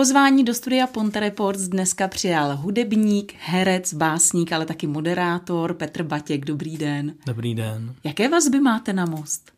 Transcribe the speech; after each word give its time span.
Pozvání 0.00 0.44
do 0.44 0.54
studia 0.54 0.86
Ponte 0.86 1.20
Reports 1.20 1.60
dneska 1.60 2.08
přijal 2.08 2.56
hudebník, 2.56 3.34
herec, 3.38 3.94
básník, 3.94 4.52
ale 4.52 4.66
taky 4.66 4.86
moderátor 4.86 5.74
Petr 5.74 6.02
Batěk. 6.02 6.44
Dobrý 6.44 6.78
den. 6.78 7.14
Dobrý 7.26 7.54
den. 7.54 7.94
Jaké 8.04 8.28
vazby 8.28 8.60
máte 8.60 8.92
na 8.92 9.04
most? 9.06 9.52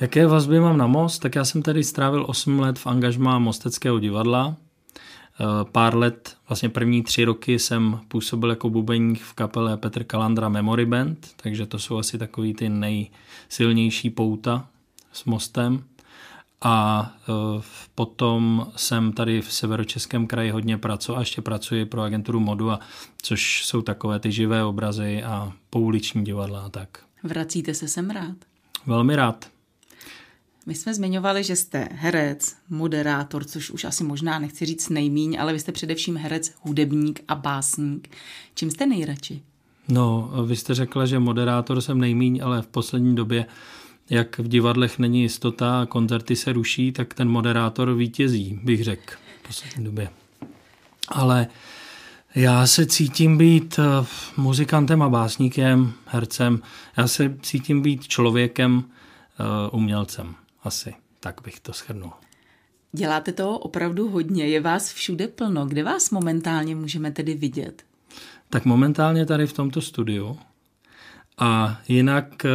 Jaké 0.00 0.26
vazby 0.26 0.60
mám 0.60 0.76
na 0.76 0.86
most? 0.86 1.18
Tak 1.18 1.34
já 1.34 1.44
jsem 1.44 1.62
tady 1.62 1.84
strávil 1.84 2.24
8 2.28 2.60
let 2.60 2.78
v 2.78 2.86
angažmá 2.86 3.38
Mosteckého 3.38 3.98
divadla. 3.98 4.56
Eh, 4.56 5.44
pár 5.72 5.96
let, 5.96 6.36
vlastně 6.48 6.68
první 6.68 7.02
tři 7.02 7.24
roky 7.24 7.58
jsem 7.58 8.00
působil 8.08 8.50
jako 8.50 8.70
bubeník 8.70 9.22
v 9.22 9.32
kapele 9.32 9.76
Petr 9.76 10.04
Kalandra 10.04 10.48
Memory 10.48 10.86
Band, 10.86 11.28
takže 11.36 11.66
to 11.66 11.78
jsou 11.78 11.98
asi 11.98 12.18
takový 12.18 12.54
ty 12.54 12.68
nejsilnější 12.68 14.10
pouta 14.10 14.66
s 15.12 15.24
mostem. 15.24 15.84
A 16.60 17.10
eh, 17.20 17.62
potom 17.94 18.66
jsem 18.76 19.12
tady 19.12 19.42
v 19.42 19.52
severočeském 19.52 20.26
kraji 20.26 20.50
hodně 20.50 20.78
pracoval 20.78 21.18
a 21.18 21.22
ještě 21.22 21.42
pracuji 21.42 21.84
pro 21.84 22.02
agenturu 22.02 22.40
Modu, 22.40 22.70
a 22.70 22.80
což 23.22 23.66
jsou 23.66 23.82
takové 23.82 24.18
ty 24.20 24.32
živé 24.32 24.64
obrazy 24.64 25.22
a 25.22 25.52
pouliční 25.70 26.24
divadla 26.24 26.60
a 26.60 26.68
tak. 26.68 26.88
Vracíte 27.22 27.74
se 27.74 27.88
sem 27.88 28.10
rád? 28.10 28.36
Velmi 28.86 29.16
rád. 29.16 29.50
My 30.66 30.74
jsme 30.74 30.94
zmiňovali, 30.94 31.44
že 31.44 31.56
jste 31.56 31.88
herec, 31.92 32.56
moderátor, 32.70 33.44
což 33.44 33.70
už 33.70 33.84
asi 33.84 34.04
možná 34.04 34.38
nechci 34.38 34.66
říct 34.66 34.88
nejmíň, 34.88 35.40
ale 35.40 35.52
vy 35.52 35.60
jste 35.60 35.72
především 35.72 36.16
herec, 36.16 36.54
hudebník 36.60 37.20
a 37.28 37.34
básník. 37.34 38.08
Čím 38.54 38.70
jste 38.70 38.86
nejradši? 38.86 39.42
No, 39.88 40.30
vy 40.46 40.56
jste 40.56 40.74
řekla, 40.74 41.06
že 41.06 41.18
moderátor 41.18 41.80
jsem 41.80 42.00
nejmíň, 42.00 42.40
ale 42.44 42.62
v 42.62 42.66
poslední 42.66 43.14
době, 43.14 43.46
jak 44.10 44.38
v 44.38 44.48
divadlech 44.48 44.98
není 44.98 45.22
jistota 45.22 45.80
a 45.80 45.86
koncerty 45.86 46.36
se 46.36 46.52
ruší, 46.52 46.92
tak 46.92 47.14
ten 47.14 47.28
moderátor 47.28 47.94
vítězí, 47.94 48.60
bych 48.62 48.84
řekl 48.84 49.14
v 49.42 49.46
poslední 49.46 49.84
době. 49.84 50.08
Ale 51.08 51.46
já 52.34 52.66
se 52.66 52.86
cítím 52.86 53.38
být 53.38 53.78
eh, 53.78 54.06
muzikantem 54.36 55.02
a 55.02 55.08
básníkem, 55.08 55.92
hercem. 56.06 56.62
Já 56.96 57.08
se 57.08 57.36
cítím 57.42 57.82
být 57.82 58.08
člověkem, 58.08 58.84
eh, 58.84 59.70
umělcem 59.70 60.34
asi. 60.62 60.94
Tak 61.20 61.40
bych 61.44 61.60
to 61.60 61.72
shrnul. 61.72 62.12
Děláte 62.92 63.32
to 63.32 63.58
opravdu 63.58 64.08
hodně, 64.08 64.46
je 64.46 64.60
vás 64.60 64.92
všude 64.92 65.28
plno. 65.28 65.66
Kde 65.66 65.84
vás 65.84 66.10
momentálně 66.10 66.74
můžeme 66.74 67.10
tedy 67.10 67.34
vidět? 67.34 67.82
Tak 68.50 68.64
momentálně 68.64 69.26
tady 69.26 69.46
v 69.46 69.52
tomto 69.52 69.80
studiu. 69.80 70.38
A 71.38 71.76
jinak 71.88 72.44
eh, 72.44 72.50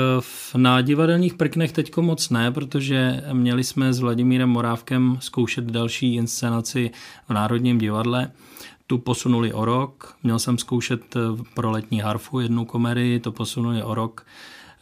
na 0.57 0.81
divadelních 0.81 1.33
prknech 1.33 1.71
teďko 1.71 2.01
moc 2.01 2.29
ne, 2.29 2.51
protože 2.51 3.23
měli 3.33 3.63
jsme 3.63 3.93
s 3.93 3.99
Vladimírem 3.99 4.49
Morávkem 4.49 5.17
zkoušet 5.19 5.63
další 5.65 6.15
inscenaci 6.15 6.91
v 7.29 7.33
Národním 7.33 7.77
divadle. 7.77 8.31
Tu 8.87 8.97
posunuli 8.97 9.53
o 9.53 9.65
rok. 9.65 10.15
Měl 10.23 10.39
jsem 10.39 10.57
zkoušet 10.57 11.15
eh, 11.15 11.19
pro 11.53 11.71
letní 11.71 11.99
harfu 11.99 12.39
jednu 12.39 12.65
komedii, 12.65 13.19
to 13.19 13.31
posunuli 13.31 13.83
o 13.83 13.95
rok. 13.95 14.25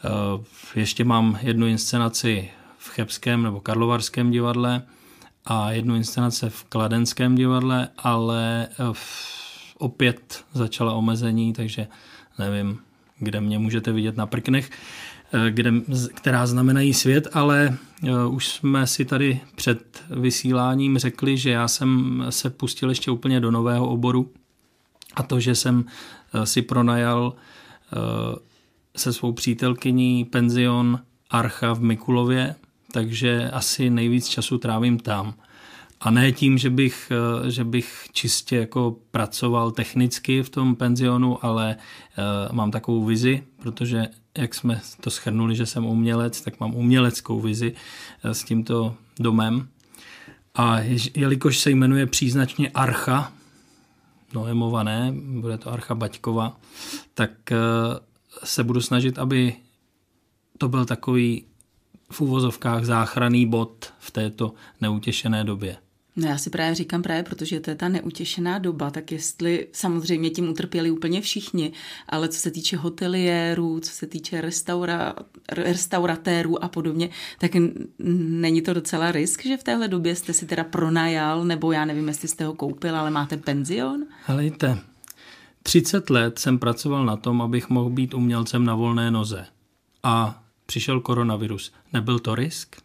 Eh, 0.03 0.79
ještě 0.79 1.03
mám 1.03 1.39
jednu 1.41 1.67
inscenaci 1.67 2.49
v 2.77 2.89
Chebském 2.89 3.43
nebo 3.43 3.59
Karlovarském 3.59 4.31
divadle 4.31 4.81
a 5.45 5.71
jednu 5.71 5.95
inscenace 5.95 6.49
v 6.49 6.63
Kladenském 6.63 7.35
divadle, 7.35 7.87
ale 7.97 8.67
opět 9.77 10.45
začala 10.53 10.93
omezení, 10.93 11.53
takže 11.53 11.87
nevím, 12.39 12.79
kde 13.21 13.41
mě 13.41 13.59
můžete 13.59 13.91
vidět 13.91 14.17
na 14.17 14.25
prknech, 14.25 14.69
eh, 15.33 15.51
kde, 15.51 15.73
která 16.13 16.47
znamenají 16.47 16.93
svět, 16.93 17.27
ale 17.33 17.77
eh, 18.03 18.25
už 18.25 18.47
jsme 18.47 18.87
si 18.87 19.05
tady 19.05 19.39
před 19.55 20.03
vysíláním 20.09 20.97
řekli, 20.97 21.37
že 21.37 21.49
já 21.51 21.67
jsem 21.67 22.23
se 22.29 22.49
pustil 22.49 22.89
ještě 22.89 23.11
úplně 23.11 23.39
do 23.39 23.51
nového 23.51 23.89
oboru 23.89 24.31
a 25.15 25.23
to, 25.23 25.39
že 25.39 25.55
jsem 25.55 25.85
si 26.43 26.61
pronajal 26.61 27.33
se 28.97 29.13
svou 29.13 29.31
přítelkyní 29.31 30.25
penzion 30.25 30.99
Archa 31.29 31.73
v 31.73 31.81
Mikulově, 31.81 32.55
takže 32.91 33.49
asi 33.49 33.89
nejvíc 33.89 34.27
času 34.27 34.57
trávím 34.57 34.99
tam. 34.99 35.33
A 36.01 36.11
ne 36.11 36.31
tím, 36.31 36.57
že 36.57 36.69
bych, 36.69 37.11
eh, 37.11 37.51
že 37.51 37.63
bych 37.63 38.07
čistě 38.11 38.55
jako 38.55 38.95
pracoval 39.11 39.71
technicky 39.71 40.43
v 40.43 40.49
tom 40.49 40.75
penzionu, 40.75 41.45
ale 41.45 41.75
uh, 41.77 42.55
mám 42.55 42.71
takovou 42.71 43.05
vizi, 43.05 43.43
protože 43.63 44.07
jak 44.37 44.55
jsme 44.55 44.81
to 45.01 45.09
schrnuli, 45.09 45.55
že 45.55 45.65
jsem 45.65 45.85
umělec, 45.85 46.41
tak 46.41 46.59
mám 46.59 46.75
uměleckou 46.75 47.39
vizi 47.39 47.71
uh, 47.71 48.31
s 48.31 48.43
tímto 48.43 48.95
domem. 49.19 49.67
A 50.55 50.79
jelikož 51.15 51.59
se 51.59 51.71
jmenuje 51.71 52.05
příznačně 52.05 52.69
Archa, 52.69 53.33
noemované, 54.33 55.13
bude 55.15 55.57
to 55.57 55.71
Archa 55.71 55.95
Baťkova, 55.95 56.59
tak 57.13 57.31
se 58.43 58.63
budu 58.63 58.81
snažit, 58.81 59.19
aby 59.19 59.55
to 60.57 60.69
byl 60.69 60.85
takový 60.85 61.45
v 62.11 62.21
úvozovkách 62.21 62.85
záchranný 62.85 63.45
bod 63.45 63.93
v 63.99 64.11
této 64.11 64.53
neutěšené 64.81 65.43
době. 65.43 65.77
No 66.15 66.27
já 66.27 66.37
si 66.37 66.49
právě 66.49 66.75
říkám 66.75 67.01
právě, 67.01 67.23
protože 67.23 67.59
to 67.59 67.69
je 67.69 67.75
ta 67.75 67.89
neutěšená 67.89 68.59
doba, 68.59 68.91
tak 68.91 69.11
jestli 69.11 69.67
samozřejmě 69.71 70.29
tím 70.29 70.49
utrpěli 70.49 70.91
úplně 70.91 71.21
všichni, 71.21 71.71
ale 72.09 72.29
co 72.29 72.39
se 72.39 72.51
týče 72.51 72.77
hoteliérů, 72.77 73.79
co 73.79 73.91
se 73.91 74.07
týče 74.07 74.41
restaura, 74.41 75.15
restauratérů 75.51 76.63
a 76.63 76.67
podobně, 76.67 77.09
tak 77.39 77.51
není 77.99 78.61
to 78.61 78.73
docela 78.73 79.11
risk, 79.11 79.45
že 79.45 79.57
v 79.57 79.63
téhle 79.63 79.87
době 79.87 80.15
jste 80.15 80.33
si 80.33 80.45
teda 80.45 80.63
pronajal, 80.63 81.45
nebo 81.45 81.71
já 81.71 81.85
nevím, 81.85 82.07
jestli 82.07 82.27
jste 82.27 82.45
ho 82.45 82.53
koupil, 82.53 82.95
ale 82.95 83.11
máte 83.11 83.37
penzion? 83.37 84.05
Helejte, 84.25 84.77
30 85.63 86.09
let 86.09 86.39
jsem 86.39 86.59
pracoval 86.59 87.05
na 87.05 87.15
tom, 87.15 87.41
abych 87.41 87.69
mohl 87.69 87.89
být 87.89 88.13
umělcem 88.13 88.65
na 88.65 88.75
volné 88.75 89.11
noze. 89.11 89.45
A 90.03 90.43
přišel 90.65 90.99
koronavirus. 90.99 91.71
Nebyl 91.93 92.19
to 92.19 92.35
risk? 92.35 92.75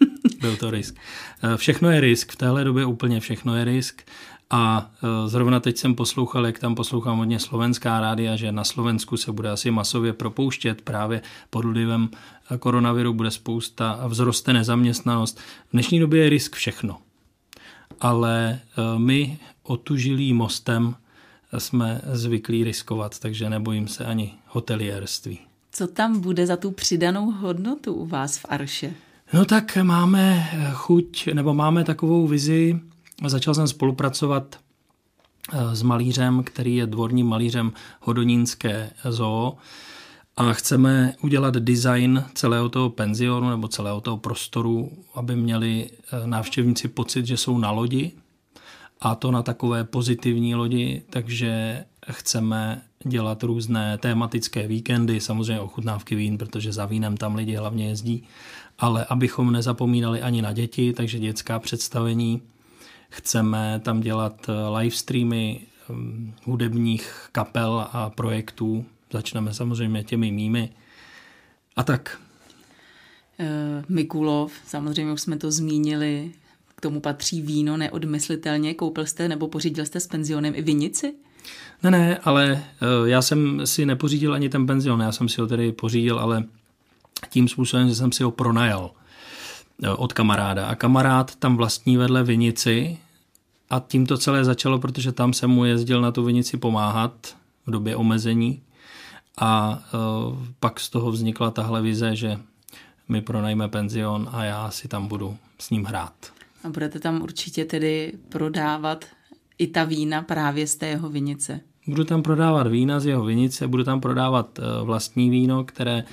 Byl 0.40 0.56
to 0.56 0.70
risk. 0.70 0.96
Eh, 1.42 1.56
všechno 1.56 1.90
je 1.90 2.00
risk, 2.00 2.32
v 2.32 2.36
téhle 2.36 2.64
době 2.64 2.84
úplně 2.84 3.20
všechno 3.20 3.56
je 3.56 3.64
risk. 3.64 4.02
A 4.50 4.90
eh, 4.94 5.28
zrovna 5.28 5.60
teď 5.60 5.76
jsem 5.76 5.94
poslouchal, 5.94 6.46
jak 6.46 6.58
tam 6.58 6.74
poslouchám 6.74 7.18
hodně 7.18 7.38
slovenská 7.38 8.00
rádia, 8.00 8.36
že 8.36 8.52
na 8.52 8.64
Slovensku 8.64 9.16
se 9.16 9.32
bude 9.32 9.50
asi 9.50 9.70
masově 9.70 10.12
propouštět 10.12 10.82
právě 10.82 11.22
pod 11.50 11.64
vlivem 11.64 12.08
eh, 12.50 12.58
koronaviru 12.58 13.14
bude 13.14 13.30
spousta 13.30 13.92
a 13.92 14.08
vzroste 14.08 14.52
nezaměstnanost. 14.52 15.38
V 15.38 15.72
dnešní 15.72 16.00
době 16.00 16.24
je 16.24 16.30
risk 16.30 16.54
všechno. 16.54 16.98
Ale 18.00 18.58
my 18.96 19.38
otužilý 19.62 20.32
mostem 20.32 20.94
jsme 21.58 22.00
zvyklí 22.12 22.64
riskovat, 22.64 23.18
takže 23.18 23.50
nebojím 23.50 23.88
se 23.88 24.04
ani 24.04 24.34
hotelierství. 24.46 25.38
Co 25.72 25.86
tam 25.86 26.20
bude 26.20 26.46
za 26.46 26.56
tu 26.56 26.70
přidanou 26.70 27.30
hodnotu 27.30 27.94
u 27.94 28.06
vás 28.06 28.38
v 28.38 28.46
Arše? 28.48 28.94
No 29.32 29.44
tak 29.44 29.76
máme 29.82 30.50
chuť, 30.72 31.28
nebo 31.34 31.54
máme 31.54 31.84
takovou 31.84 32.26
vizi, 32.26 32.80
začal 33.26 33.54
jsem 33.54 33.68
spolupracovat 33.68 34.56
eh, 35.52 35.76
s 35.76 35.82
malířem, 35.82 36.44
který 36.44 36.76
je 36.76 36.86
dvorním 36.86 37.26
malířem 37.26 37.72
Hodonínské 38.00 38.90
zoo. 39.08 39.56
A 40.36 40.52
chceme 40.52 41.14
udělat 41.22 41.54
design 41.54 42.24
celého 42.34 42.68
toho 42.68 42.90
penzionu 42.90 43.50
nebo 43.50 43.68
celého 43.68 44.00
toho 44.00 44.16
prostoru, 44.16 44.90
aby 45.14 45.36
měli 45.36 45.90
eh, 45.90 46.26
návštěvníci 46.26 46.88
pocit, 46.88 47.26
že 47.26 47.36
jsou 47.36 47.58
na 47.58 47.70
lodi. 47.70 48.12
A 49.00 49.14
to 49.14 49.30
na 49.30 49.42
takové 49.42 49.84
pozitivní 49.84 50.54
lodi, 50.54 51.02
takže 51.10 51.84
chceme 52.10 52.82
dělat 53.08 53.42
různé 53.42 53.98
tématické 53.98 54.66
víkendy, 54.66 55.20
samozřejmě 55.20 55.60
ochutnávky 55.60 56.14
vín, 56.14 56.38
protože 56.38 56.72
za 56.72 56.86
vínem 56.86 57.16
tam 57.16 57.34
lidi 57.34 57.54
hlavně 57.54 57.88
jezdí, 57.88 58.24
ale 58.78 59.04
abychom 59.04 59.52
nezapomínali 59.52 60.22
ani 60.22 60.42
na 60.42 60.52
děti, 60.52 60.92
takže 60.92 61.18
dětská 61.18 61.58
představení. 61.58 62.42
Chceme 63.08 63.80
tam 63.84 64.00
dělat 64.00 64.46
eh, 64.48 64.78
live 64.78 64.96
streamy 64.96 65.60
hm, 65.88 66.32
hudebních 66.44 67.28
kapel 67.32 67.86
a 67.92 68.10
projektů. 68.10 68.84
Začneme 69.12 69.54
samozřejmě 69.54 70.04
těmi 70.04 70.32
mými. 70.32 70.72
A 71.76 71.82
tak. 71.82 72.20
Eh, 73.38 73.84
Mikulov, 73.88 74.52
samozřejmě 74.66 75.12
už 75.12 75.20
jsme 75.20 75.36
to 75.36 75.50
zmínili, 75.50 76.32
k 76.76 76.80
tomu 76.80 77.00
patří 77.00 77.42
víno 77.42 77.76
neodmyslitelně. 77.76 78.74
Koupil 78.74 79.06
jste 79.06 79.28
nebo 79.28 79.48
pořídil 79.48 79.86
jste 79.86 80.00
s 80.00 80.06
penzionem 80.06 80.54
i 80.56 80.62
vinici? 80.62 81.14
Ne, 81.82 81.90
ne, 81.90 82.18
ale 82.18 82.52
eh, 82.52 83.08
já 83.08 83.22
jsem 83.22 83.66
si 83.66 83.86
nepořídil 83.86 84.34
ani 84.34 84.48
ten 84.48 84.66
penzion, 84.66 85.00
já 85.00 85.12
jsem 85.12 85.28
si 85.28 85.40
ho 85.40 85.46
tedy 85.46 85.72
pořídil, 85.72 86.18
ale 86.18 86.44
tím 87.30 87.48
způsobem, 87.48 87.88
že 87.88 87.94
jsem 87.94 88.12
si 88.12 88.22
ho 88.22 88.30
pronajal 88.30 88.90
eh, 89.82 89.90
od 89.90 90.12
kamaráda. 90.12 90.66
A 90.66 90.74
kamarád 90.74 91.36
tam 91.36 91.56
vlastní 91.56 91.96
vedle 91.96 92.22
vinici 92.22 92.98
a 93.70 93.82
tím 93.88 94.06
to 94.06 94.18
celé 94.18 94.44
začalo, 94.44 94.78
protože 94.78 95.12
tam 95.12 95.32
jsem 95.32 95.50
mu 95.50 95.64
jezdil 95.64 96.00
na 96.00 96.12
tu 96.12 96.24
vinici 96.24 96.56
pomáhat 96.56 97.36
v 97.66 97.70
době 97.70 97.96
omezení 97.96 98.62
a 99.38 99.82
uh, 99.94 100.38
pak 100.60 100.80
z 100.80 100.90
toho 100.90 101.10
vznikla 101.10 101.50
tahle 101.50 101.82
vize, 101.82 102.16
že 102.16 102.38
my 103.08 103.22
pronajme 103.22 103.68
penzion 103.68 104.28
a 104.32 104.44
já 104.44 104.70
si 104.70 104.88
tam 104.88 105.08
budu 105.08 105.36
s 105.58 105.70
ním 105.70 105.84
hrát. 105.84 106.12
A 106.64 106.68
budete 106.68 107.00
tam 107.00 107.22
určitě 107.22 107.64
tedy 107.64 108.12
prodávat 108.28 109.04
i 109.58 109.66
ta 109.66 109.84
vína 109.84 110.22
právě 110.22 110.66
z 110.66 110.76
té 110.76 110.86
jeho 110.86 111.08
vinice. 111.08 111.60
Budu 111.86 112.04
tam 112.04 112.22
prodávat 112.22 112.66
vína 112.66 113.00
z 113.00 113.06
jeho 113.06 113.24
vinice, 113.24 113.68
budu 113.68 113.84
tam 113.84 114.00
prodávat 114.00 114.58
eh, 114.58 114.84
vlastní 114.84 115.30
víno, 115.30 115.64
které 115.64 116.04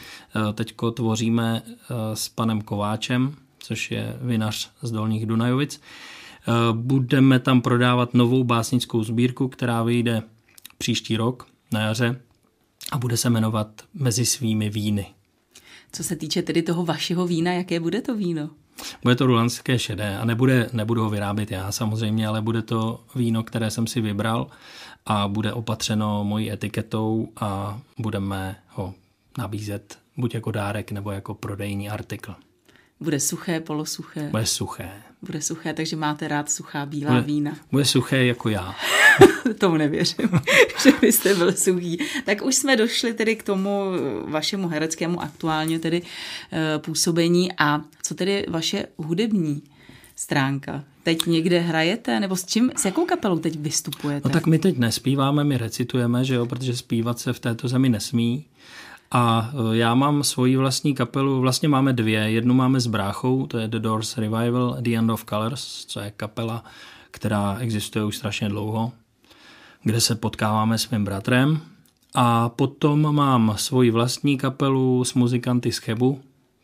eh, 0.50 0.54
teď 0.54 0.76
tvoříme 0.94 1.64
eh, 1.66 1.96
s 2.14 2.30
panem 2.30 2.62
Kováčem, 2.62 3.36
což 3.60 3.92
je 3.92 4.18
vinař 4.22 4.72
z 4.82 4.92
Dolních 4.92 5.26
Dunajovic. 5.26 5.82
Budeme 6.72 7.40
tam 7.40 7.62
prodávat 7.62 8.14
novou 8.14 8.44
básnickou 8.44 9.04
sbírku, 9.04 9.48
která 9.48 9.84
vyjde 9.84 10.24
příští 10.78 11.18
rok 11.18 11.48
na 11.72 11.80
jaře 11.80 12.22
a 12.92 12.98
bude 12.98 13.18
se 13.18 13.30
jmenovat 13.30 13.82
Mezi 13.94 14.26
svými 14.26 14.70
víny. 14.70 15.06
Co 15.92 16.04
se 16.04 16.16
týče 16.16 16.42
tedy 16.42 16.62
toho 16.62 16.86
vašeho 16.86 17.28
vína, 17.28 17.54
jaké 17.54 17.80
bude 17.80 18.02
to 18.02 18.16
víno? 18.16 18.50
Bude 19.04 19.16
to 19.16 19.26
rulanské 19.26 19.80
šedé 19.80 20.18
a 20.18 20.26
nebude, 20.26 20.70
nebudu 20.74 21.04
ho 21.04 21.10
vyrábět 21.10 21.52
já 21.52 21.72
samozřejmě, 21.72 22.28
ale 22.28 22.42
bude 22.42 22.62
to 22.62 23.04
víno, 23.16 23.44
které 23.44 23.72
jsem 23.72 23.88
si 23.88 24.02
vybral 24.02 24.48
a 25.06 25.28
bude 25.28 25.54
opatřeno 25.54 26.24
mojí 26.24 26.52
etiketou 26.52 27.30
a 27.36 27.80
budeme 28.00 28.56
ho 28.70 28.94
nabízet 29.38 29.98
buď 30.18 30.34
jako 30.34 30.52
dárek 30.52 30.92
nebo 30.92 31.12
jako 31.12 31.34
prodejní 31.34 31.90
artikl. 31.90 32.36
Bude 33.00 33.20
suché, 33.20 33.60
polosuché? 33.60 34.30
Bude 34.30 34.46
suché. 34.46 34.92
Bude 35.24 35.42
suché, 35.42 35.74
takže 35.74 35.96
máte 35.96 36.28
rád 36.28 36.52
suchá 36.52 36.86
bílá 36.86 37.12
bude, 37.12 37.24
vína. 37.24 37.58
Bude 37.72 37.86
suché 37.86 38.26
jako 38.26 38.50
já. 38.50 38.76
Tomu 39.58 39.78
nevěřím, 39.78 40.30
že 40.84 40.92
byste 41.02 41.36
byl 41.36 41.52
suchý. 41.52 41.98
Tak 42.26 42.42
už 42.42 42.56
jsme 42.56 42.76
došli 42.76 43.14
tedy 43.14 43.36
k 43.36 43.44
tomu 43.44 43.82
vašemu 44.26 44.68
hereckému 44.68 45.22
aktuálně 45.22 45.80
tedy 45.80 46.02
eh, 46.52 46.80
působení 46.80 47.52
a 47.58 47.82
co 48.04 48.16
tedy 48.16 48.46
vaše 48.50 48.86
hudební 48.98 49.62
stránka? 50.16 50.84
Teď 51.04 51.26
někde 51.26 51.60
hrajete, 51.60 52.20
nebo 52.20 52.36
s 52.36 52.46
čím, 52.46 52.72
s 52.76 52.86
jakou 52.86 53.06
kapelou 53.06 53.40
teď 53.40 53.60
vystupujete? 53.60 54.30
No 54.30 54.34
tak 54.34 54.48
my 54.48 54.60
teď 54.60 54.78
nespíváme, 54.78 55.44
my 55.44 55.58
recitujeme, 55.58 56.26
že 56.26 56.36
jo, 56.36 56.46
protože 56.46 56.76
zpívat 56.76 57.20
se 57.20 57.34
v 57.34 57.40
této 57.40 57.68
zemi 57.68 57.90
nesmí. 57.90 58.46
A 59.14 59.52
e, 59.54 59.78
já 59.78 59.96
mám 59.96 60.24
svoji 60.24 60.58
vlastní 60.58 60.96
kapelu, 60.96 61.42
vlastně 61.42 61.70
máme 61.70 61.94
dvě. 61.94 62.20
Jednu 62.20 62.54
máme 62.54 62.80
s 62.80 62.88
bráchou, 62.88 63.48
to 63.48 63.58
je 63.58 63.68
The 63.68 63.80
Doors 63.80 64.18
Revival, 64.18 64.78
The 64.80 64.98
End 64.98 65.10
of 65.10 65.26
Colors, 65.26 65.86
co 65.86 66.00
je 66.00 66.12
kapela, 66.12 66.64
která 67.12 67.58
existuje 67.60 68.06
už 68.06 68.18
strašně 68.18 68.50
dlouho, 68.50 68.92
kde 69.84 70.02
se 70.02 70.16
potkáváme 70.16 70.78
s 70.78 70.90
mým 70.90 71.06
bratrem. 71.06 71.62
A 72.16 72.50
potom 72.50 73.16
mám 73.16 73.54
svoji 73.58 73.92
vlastní 73.92 74.38
kapelu 74.38 75.04
s 75.04 75.14
muzikanty 75.14 75.72
z 75.72 75.78
Chebu, 75.78 76.22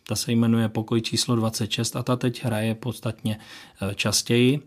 ta 0.07 0.15
se 0.15 0.31
jmenuje 0.31 0.69
Pokoj 0.69 1.01
číslo 1.01 1.35
26 1.35 1.95
a 1.95 2.03
ta 2.03 2.15
teď 2.15 2.43
hraje 2.43 2.75
podstatně 2.75 3.39
e, 3.81 3.95
častěji. 3.95 4.59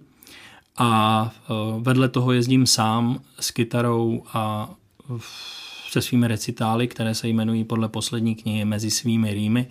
A 0.79 1.31
e, 1.35 1.53
vedle 1.81 2.09
toho 2.09 2.33
jezdím 2.33 2.67
sám 2.67 3.21
s 3.41 3.51
kytarou 3.51 4.23
a 4.35 4.71
se 5.93 6.03
svými 6.03 6.29
recitály, 6.29 6.89
které 6.89 7.15
se 7.15 7.29
jmenují 7.29 7.65
podle 7.65 7.89
poslední 7.89 8.35
knihy 8.35 8.65
Mezi 8.65 8.91
svými 8.91 9.35
rýmy 9.35 9.67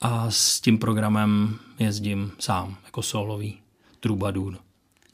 a 0.00 0.30
s 0.30 0.60
tím 0.60 0.78
programem 0.78 1.58
jezdím 1.78 2.32
sám, 2.38 2.76
jako 2.84 3.02
solový 3.02 3.58
trubadur. 4.00 4.58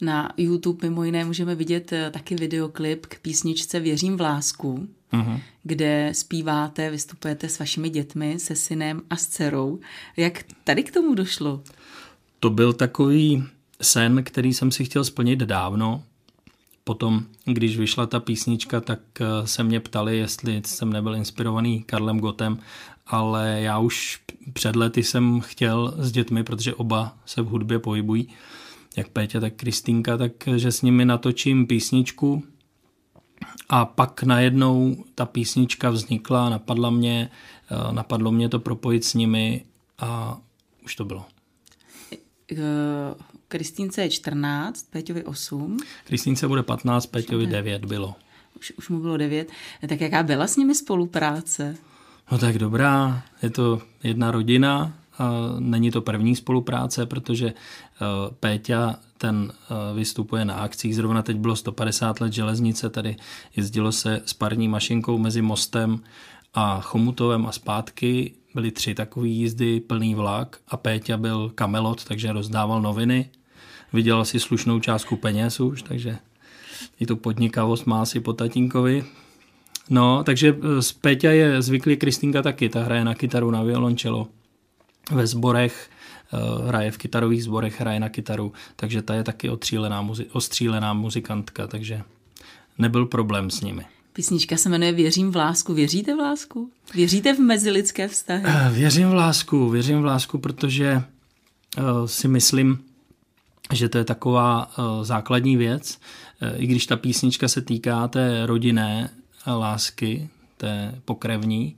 Na 0.01 0.33
YouTube 0.37 0.89
mimo 0.89 1.03
jiné 1.03 1.25
můžeme 1.25 1.55
vidět 1.55 1.93
e, 1.93 2.11
taky 2.11 2.35
videoklip 2.35 3.05
k 3.05 3.19
písničce 3.19 3.79
Věřím 3.79 4.17
v 4.17 4.21
lásku, 4.21 4.87
uh-huh. 5.13 5.39
kde 5.63 6.09
zpíváte, 6.13 6.89
vystupujete 6.89 7.49
s 7.49 7.59
vašimi 7.59 7.89
dětmi, 7.89 8.39
se 8.39 8.55
synem 8.55 9.01
a 9.09 9.15
s 9.15 9.27
dcerou. 9.27 9.79
Jak 10.17 10.43
tady 10.63 10.83
k 10.83 10.93
tomu 10.93 11.15
došlo? 11.15 11.63
To 12.39 12.49
byl 12.49 12.73
takový 12.73 13.43
sen, 13.81 14.23
který 14.23 14.53
jsem 14.53 14.71
si 14.71 14.85
chtěl 14.85 15.03
splnit 15.03 15.39
dávno. 15.39 16.03
Potom, 16.87 17.23
když 17.45 17.77
vyšla 17.77 18.05
ta 18.05 18.19
písnička, 18.19 18.81
tak 18.81 18.99
eh, 19.19 19.47
se 19.47 19.63
mě 19.63 19.79
ptali, 19.79 20.17
jestli 20.17 20.61
jsem 20.65 20.93
nebyl 20.93 21.15
inspirovaný 21.15 21.83
Karlem 21.83 22.19
Gotem, 22.19 22.59
ale 23.07 23.61
já 23.61 23.79
už 23.79 24.21
před 24.53 24.75
lety 24.75 25.03
jsem 25.03 25.41
chtěl 25.41 25.93
s 25.97 26.11
dětmi, 26.11 26.43
protože 26.43 26.75
oba 26.75 27.17
se 27.25 27.41
v 27.41 27.45
hudbě 27.45 27.79
pohybují, 27.79 28.27
jak 28.97 29.09
Péťa, 29.09 29.39
tak 29.39 29.53
Kristýnka, 29.53 30.17
takže 30.17 30.71
s 30.71 30.81
nimi 30.81 31.05
natočím 31.05 31.67
písničku, 31.67 32.43
a 33.69 33.85
pak 33.85 34.23
najednou 34.23 35.03
ta 35.15 35.25
písnička 35.25 35.89
vznikla, 35.89 36.49
napadla 36.49 36.89
mě, 36.89 37.29
eh, 37.71 37.93
napadlo 37.93 38.31
mě 38.31 38.49
to 38.49 38.59
propojit 38.59 39.03
s 39.03 39.13
nimi 39.13 39.65
a 39.99 40.37
už 40.85 40.95
to 40.95 41.05
bylo. 41.05 41.25
Kristýnce 43.47 44.01
je 44.01 44.09
14, 44.09 44.85
Peťovi 44.89 45.23
8. 45.23 45.77
Kristýnce 46.05 46.47
bude 46.47 46.63
15, 46.63 47.05
Peťovi 47.05 47.47
9 47.47 47.85
bylo. 47.85 48.15
Už, 48.59 48.73
už 48.77 48.89
mu 48.89 48.99
bylo 48.99 49.17
9. 49.17 49.49
Tak 49.89 50.01
jaká 50.01 50.23
byla 50.23 50.47
s 50.47 50.57
nimi 50.57 50.75
spolupráce? 50.75 51.77
No 52.31 52.37
tak 52.37 52.57
dobrá, 52.57 53.23
je 53.43 53.49
to 53.49 53.81
jedna 54.03 54.31
rodina, 54.31 54.93
Není 55.59 55.91
to 55.91 56.01
první 56.01 56.35
spolupráce, 56.35 57.05
protože 57.05 57.47
eh, 57.47 58.05
Péťa 58.39 58.95
ten 59.17 59.51
eh, 59.51 59.95
vystupuje 59.95 60.45
na 60.45 60.53
akcích. 60.53 60.95
Zrovna 60.95 61.21
teď 61.21 61.37
bylo 61.37 61.55
150 61.55 62.21
let 62.21 62.33
železnice, 62.33 62.89
tady 62.89 63.15
jezdilo 63.55 63.91
se 63.91 64.21
s 64.25 64.33
parní 64.33 64.67
mašinkou 64.67 65.17
mezi 65.17 65.41
mostem 65.41 65.99
a 66.53 66.81
Chomutovem 66.81 67.45
a 67.45 67.51
zpátky. 67.51 68.33
Byly 68.57 68.71
tři 68.71 68.95
takové 68.95 69.27
jízdy, 69.27 69.79
plný 69.79 70.15
vlak 70.15 70.57
a 70.67 70.77
Péťa 70.77 71.17
byl 71.17 71.51
kamelot, 71.55 72.03
takže 72.03 72.31
rozdával 72.31 72.81
noviny. 72.81 73.29
Vydělal 73.93 74.25
si 74.25 74.39
slušnou 74.39 74.79
částku 74.79 75.15
peněz 75.15 75.59
už, 75.59 75.81
takže 75.81 76.17
i 76.99 77.05
tu 77.05 77.15
podnikavost 77.15 77.85
má 77.85 78.05
si 78.05 78.19
po 78.19 78.33
tatínkovi. 78.33 79.05
No, 79.89 80.23
takže 80.23 80.55
z 80.79 80.91
Péťa 80.91 81.31
je 81.31 81.61
zvyklý 81.61 81.97
Kristýnka 81.97 82.41
taky, 82.41 82.69
ta 82.69 82.83
hraje 82.83 83.03
na 83.05 83.15
kytaru, 83.15 83.51
na 83.51 83.63
violončelo 83.63 84.27
ve 85.11 85.27
sborech, 85.27 85.89
eh, 86.33 86.67
hraje 86.67 86.91
v 86.91 86.97
kytarových 86.97 87.43
sborech, 87.43 87.81
hraje 87.81 87.99
na 87.99 88.09
kytaru, 88.09 88.53
takže 88.75 89.01
ta 89.01 89.15
je 89.15 89.23
taky 89.23 89.49
ostřílená, 89.49 90.03
muzi- 90.03 90.27
ostřílená 90.31 90.93
muzikantka, 90.93 91.67
takže 91.67 92.01
nebyl 92.77 93.05
problém 93.05 93.49
s 93.49 93.61
nimi. 93.61 93.85
Písnička 94.17 94.57
se 94.57 94.69
jmenuje 94.69 94.91
Věřím 94.91 95.31
v 95.31 95.35
lásku. 95.35 95.73
Věříte 95.73 96.15
v 96.15 96.19
lásku? 96.19 96.71
Věříte 96.93 97.33
v 97.33 97.39
mezilidské 97.39 98.07
vztahy? 98.07 98.43
Eh, 98.47 98.69
věřím 98.71 99.09
v 99.09 99.13
lásku, 99.13 99.69
věřím 99.69 100.01
v 100.01 100.05
lásku, 100.05 100.37
protože 100.37 101.03
uh, 101.77 102.05
si 102.05 102.27
myslím, 102.27 102.79
že 103.73 103.89
to 103.89 103.97
je 103.97 104.03
taková 104.03 104.71
uh, 104.77 105.03
základní 105.03 105.57
věc. 105.57 105.99
I 106.57 106.67
když 106.67 106.85
ta 106.85 106.97
písnička 106.97 107.47
se 107.47 107.61
týká 107.61 108.07
té 108.07 108.45
rodinné 108.45 109.09
lásky, 109.47 110.29
té 110.57 110.95
pokrevní, 111.05 111.75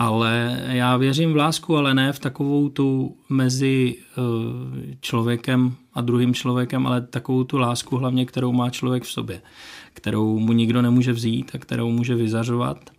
ale 0.00 0.62
já 0.66 0.96
věřím 0.96 1.32
v 1.32 1.36
lásku, 1.36 1.76
ale 1.76 1.94
ne 1.94 2.12
v 2.12 2.18
takovou 2.18 2.68
tu 2.68 3.16
mezi 3.28 3.96
eh, 3.98 4.96
člověkem 5.00 5.74
a 5.94 6.00
druhým 6.00 6.34
člověkem, 6.34 6.86
ale 6.86 7.00
takovou 7.00 7.44
tu 7.44 7.58
lásku 7.58 7.96
hlavně, 7.96 8.26
kterou 8.26 8.52
má 8.52 8.70
člověk 8.70 9.02
v 9.02 9.10
sobě, 9.10 9.42
kterou 9.98 10.38
mu 10.38 10.52
nikdo 10.52 10.82
nemůže 10.82 11.12
vzít 11.12 11.50
a 11.54 11.58
kterou 11.58 11.90
může 11.90 12.14
vyzařovat 12.14 12.90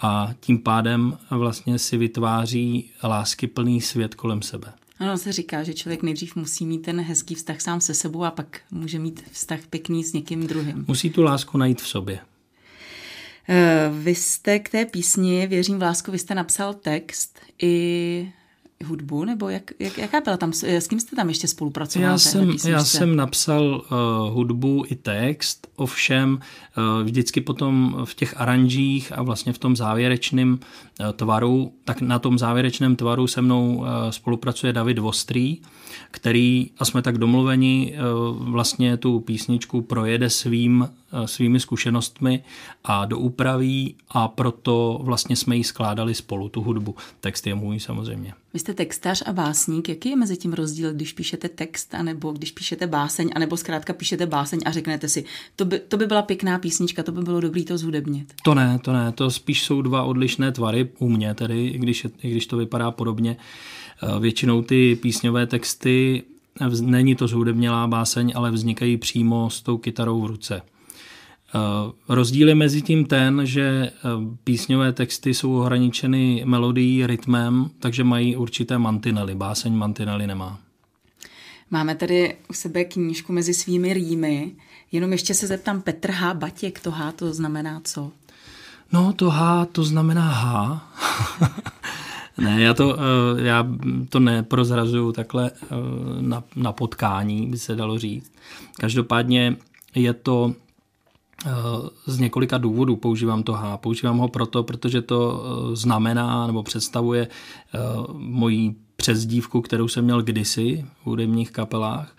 a 0.00 0.34
tím 0.40 0.58
pádem 0.58 1.18
vlastně 1.30 1.78
si 1.78 1.96
vytváří 1.96 2.90
lásky 3.02 3.46
plný 3.46 3.80
svět 3.80 4.14
kolem 4.14 4.42
sebe. 4.42 4.72
Ano, 4.98 5.18
se 5.18 5.32
říká, 5.32 5.62
že 5.62 5.74
člověk 5.74 6.02
nejdřív 6.02 6.36
musí 6.36 6.66
mít 6.66 6.78
ten 6.78 7.00
hezký 7.00 7.34
vztah 7.34 7.60
sám 7.60 7.80
se 7.80 7.94
sebou 7.94 8.24
a 8.24 8.30
pak 8.30 8.60
může 8.70 8.98
mít 8.98 9.22
vztah 9.32 9.60
pěkný 9.70 10.04
s 10.04 10.12
někým 10.12 10.46
druhým. 10.46 10.84
Musí 10.88 11.10
tu 11.10 11.22
lásku 11.22 11.58
najít 11.58 11.82
v 11.82 11.88
sobě. 11.88 12.18
Eh, 13.48 13.90
vy 13.92 14.14
jste 14.14 14.58
k 14.58 14.68
té 14.68 14.84
písni 14.84 15.46
Věřím 15.46 15.78
v 15.78 15.82
lásku, 15.82 16.12
vy 16.12 16.18
jste 16.18 16.34
napsal 16.34 16.74
text 16.74 17.38
i 17.62 18.32
hudbu, 18.84 19.24
nebo 19.24 19.48
jak, 19.48 19.70
jak, 19.78 19.98
jaká 19.98 20.20
byla 20.20 20.36
tam, 20.36 20.52
s 20.52 20.88
kým 20.88 21.00
jste 21.00 21.16
tam 21.16 21.28
ještě 21.28 21.48
spolupracoval? 21.48 22.10
Já 22.10 22.18
jsem, 22.18 22.56
já 22.66 22.84
jsem 22.84 23.16
napsal 23.16 23.64
uh, 23.64 24.34
hudbu 24.34 24.84
i 24.88 24.94
text, 24.94 25.66
ovšem 25.76 26.38
uh, 26.38 27.04
vždycky 27.04 27.40
potom 27.40 27.96
v 28.04 28.14
těch 28.14 28.40
aranžích 28.40 29.12
a 29.18 29.22
vlastně 29.22 29.52
v 29.52 29.58
tom 29.58 29.76
závěrečném 29.76 30.52
uh, 30.52 31.06
tvaru, 31.12 31.72
tak 31.84 32.00
na 32.00 32.18
tom 32.18 32.38
závěrečném 32.38 32.96
tvaru 32.96 33.26
se 33.26 33.42
mnou 33.42 33.76
uh, 33.76 33.86
spolupracuje 34.10 34.72
David 34.72 34.98
Vostrý, 34.98 35.58
který, 36.10 36.70
a 36.78 36.84
jsme 36.84 37.02
tak 37.02 37.18
domluveni, 37.18 37.94
uh, 37.94 38.48
vlastně 38.50 38.96
tu 38.96 39.20
písničku 39.20 39.82
projede 39.82 40.30
svým, 40.30 40.88
svými 41.26 41.60
zkušenostmi 41.60 42.44
a 42.84 43.04
doupraví 43.04 43.94
a 44.10 44.28
proto 44.28 45.00
vlastně 45.02 45.36
jsme 45.36 45.56
ji 45.56 45.64
skládali 45.64 46.14
spolu, 46.14 46.48
tu 46.48 46.60
hudbu. 46.60 46.94
Text 47.20 47.46
je 47.46 47.54
můj 47.54 47.80
samozřejmě. 47.80 48.34
Vy 48.54 48.58
jste 48.58 48.74
textař 48.74 49.22
a 49.26 49.32
básník. 49.32 49.88
Jaký 49.88 50.08
je 50.08 50.16
mezi 50.16 50.36
tím 50.36 50.52
rozdíl, 50.52 50.92
když 50.92 51.12
píšete 51.12 51.48
text, 51.48 51.94
anebo 51.94 52.32
když 52.32 52.50
píšete 52.50 52.86
báseň, 52.86 53.30
anebo 53.34 53.56
zkrátka 53.56 53.92
píšete 53.92 54.26
báseň 54.26 54.60
a 54.64 54.70
řeknete 54.70 55.08
si, 55.08 55.24
to 55.56 55.64
by, 55.64 55.78
to 55.78 55.96
by 55.96 56.06
byla 56.06 56.22
pěkná 56.22 56.58
písnička, 56.58 57.02
to 57.02 57.12
by 57.12 57.22
bylo 57.22 57.40
dobré 57.40 57.64
to 57.64 57.78
zhudebnit? 57.78 58.34
To 58.42 58.54
ne, 58.54 58.78
to 58.82 58.92
ne, 58.92 59.12
to 59.12 59.30
spíš 59.30 59.62
jsou 59.62 59.82
dva 59.82 60.02
odlišné 60.02 60.52
tvary 60.52 60.88
u 60.98 61.08
mě, 61.08 61.34
tedy, 61.34 61.66
i 61.66 61.78
když, 61.78 62.06
i 62.22 62.30
když 62.30 62.46
to 62.46 62.56
vypadá 62.56 62.90
podobně. 62.90 63.36
Eh, 64.02 64.20
většinou 64.20 64.62
ty 64.62 64.96
písňové 64.96 65.46
texty 65.46 66.22
není 66.80 67.14
to 67.14 67.28
zhudebnělá 67.28 67.86
báseň, 67.86 68.32
ale 68.36 68.50
vznikají 68.50 68.96
přímo 68.96 69.50
s 69.50 69.62
tou 69.62 69.78
kytarou 69.78 70.20
v 70.20 70.26
ruce. 70.26 70.62
Rozdíl 72.08 72.48
je 72.48 72.54
mezi 72.54 72.82
tím 72.82 73.04
ten, 73.04 73.46
že 73.46 73.90
písňové 74.44 74.92
texty 74.92 75.34
jsou 75.34 75.56
ohraničeny 75.56 76.42
melodií, 76.44 77.06
rytmem, 77.06 77.70
takže 77.78 78.04
mají 78.04 78.36
určité 78.36 78.78
mantinely. 78.78 79.34
Báseň 79.34 79.74
mantinely 79.74 80.26
nemá. 80.26 80.58
Máme 81.70 81.94
tady 81.94 82.36
u 82.50 82.52
sebe 82.52 82.84
knížku 82.84 83.32
mezi 83.32 83.54
svými 83.54 83.94
rýmy. 83.94 84.52
Jenom 84.92 85.12
ještě 85.12 85.34
se 85.34 85.46
zeptám, 85.46 85.82
Petr 85.82 86.10
H. 86.10 86.34
Batěk, 86.34 86.80
to 86.80 86.90
H 86.90 87.12
to 87.12 87.34
znamená 87.34 87.80
co? 87.84 88.12
No, 88.92 89.12
to 89.12 89.30
H 89.30 89.66
to 89.72 89.84
znamená 89.84 90.30
H. 90.32 90.82
ne, 92.38 92.62
já 92.62 92.74
to, 92.74 92.96
eh, 92.98 93.42
já 93.42 93.66
to 94.08 94.20
neprozrazuju 94.20 95.12
takhle 95.12 95.50
eh, 95.50 95.66
na, 96.20 96.44
na 96.56 96.72
potkání, 96.72 97.46
by 97.46 97.58
se 97.58 97.74
dalo 97.74 97.98
říct. 97.98 98.32
Každopádně 98.80 99.56
je 99.94 100.12
to 100.12 100.52
eh, 100.52 100.71
z 102.06 102.18
několika 102.18 102.58
důvodů 102.58 102.96
používám 102.96 103.42
to 103.42 103.52
H. 103.52 103.76
Používám 103.76 104.18
ho 104.18 104.28
proto, 104.28 104.62
protože 104.62 105.02
to 105.02 105.44
znamená 105.72 106.46
nebo 106.46 106.62
představuje 106.62 107.28
moji 108.14 108.74
přezdívku, 108.96 109.60
kterou 109.60 109.88
jsem 109.88 110.04
měl 110.04 110.22
kdysi 110.22 110.84
v 111.02 111.06
hudebních 111.06 111.50
kapelách. 111.50 112.16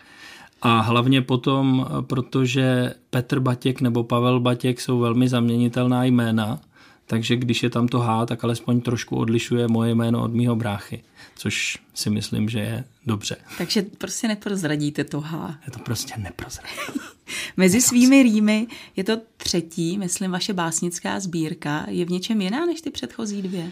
A 0.62 0.80
hlavně 0.80 1.22
potom, 1.22 1.88
protože 2.01 2.94
Petr 3.10 3.39
Batěk 3.39 3.82
nebo 3.82 4.03
Pavel 4.03 4.39
Batěk 4.39 4.82
jsou 4.82 5.00
velmi 5.00 5.30
zaměnitelná 5.30 6.03
jména, 6.03 6.60
takže 7.08 7.36
když 7.36 7.64
je 7.64 7.70
tam 7.70 7.88
to 7.88 8.00
H, 8.00 8.26
tak 8.26 8.44
alespoň 8.44 8.82
trošku 8.82 9.16
odlišuje 9.16 9.68
moje 9.68 9.96
jméno 9.96 10.24
od 10.24 10.34
mýho 10.34 10.56
bráchy, 10.56 11.04
což 11.36 11.78
si 11.94 12.10
myslím, 12.10 12.50
že 12.50 12.60
je 12.60 12.84
dobře. 13.06 13.36
Takže 13.58 13.82
prostě 13.98 14.28
neprozradíte 14.28 15.04
to 15.04 15.22
H. 15.22 15.58
Je 15.66 15.72
to 15.72 15.80
prostě 15.80 16.14
neprozradí. 16.18 16.76
Mezi 17.58 17.82
svými 17.82 18.24
rýmy 18.24 18.68
je 18.96 19.04
to 19.04 19.18
třetí, 19.38 19.98
myslím, 19.98 20.32
vaše 20.32 20.54
básnická 20.54 21.20
sbírka. 21.20 21.86
Je 21.90 22.06
v 22.06 22.10
něčem 22.10 22.42
jiná 22.42 22.66
než 22.66 22.82
ty 22.82 22.90
předchozí 22.90 23.42
dvě? 23.42 23.72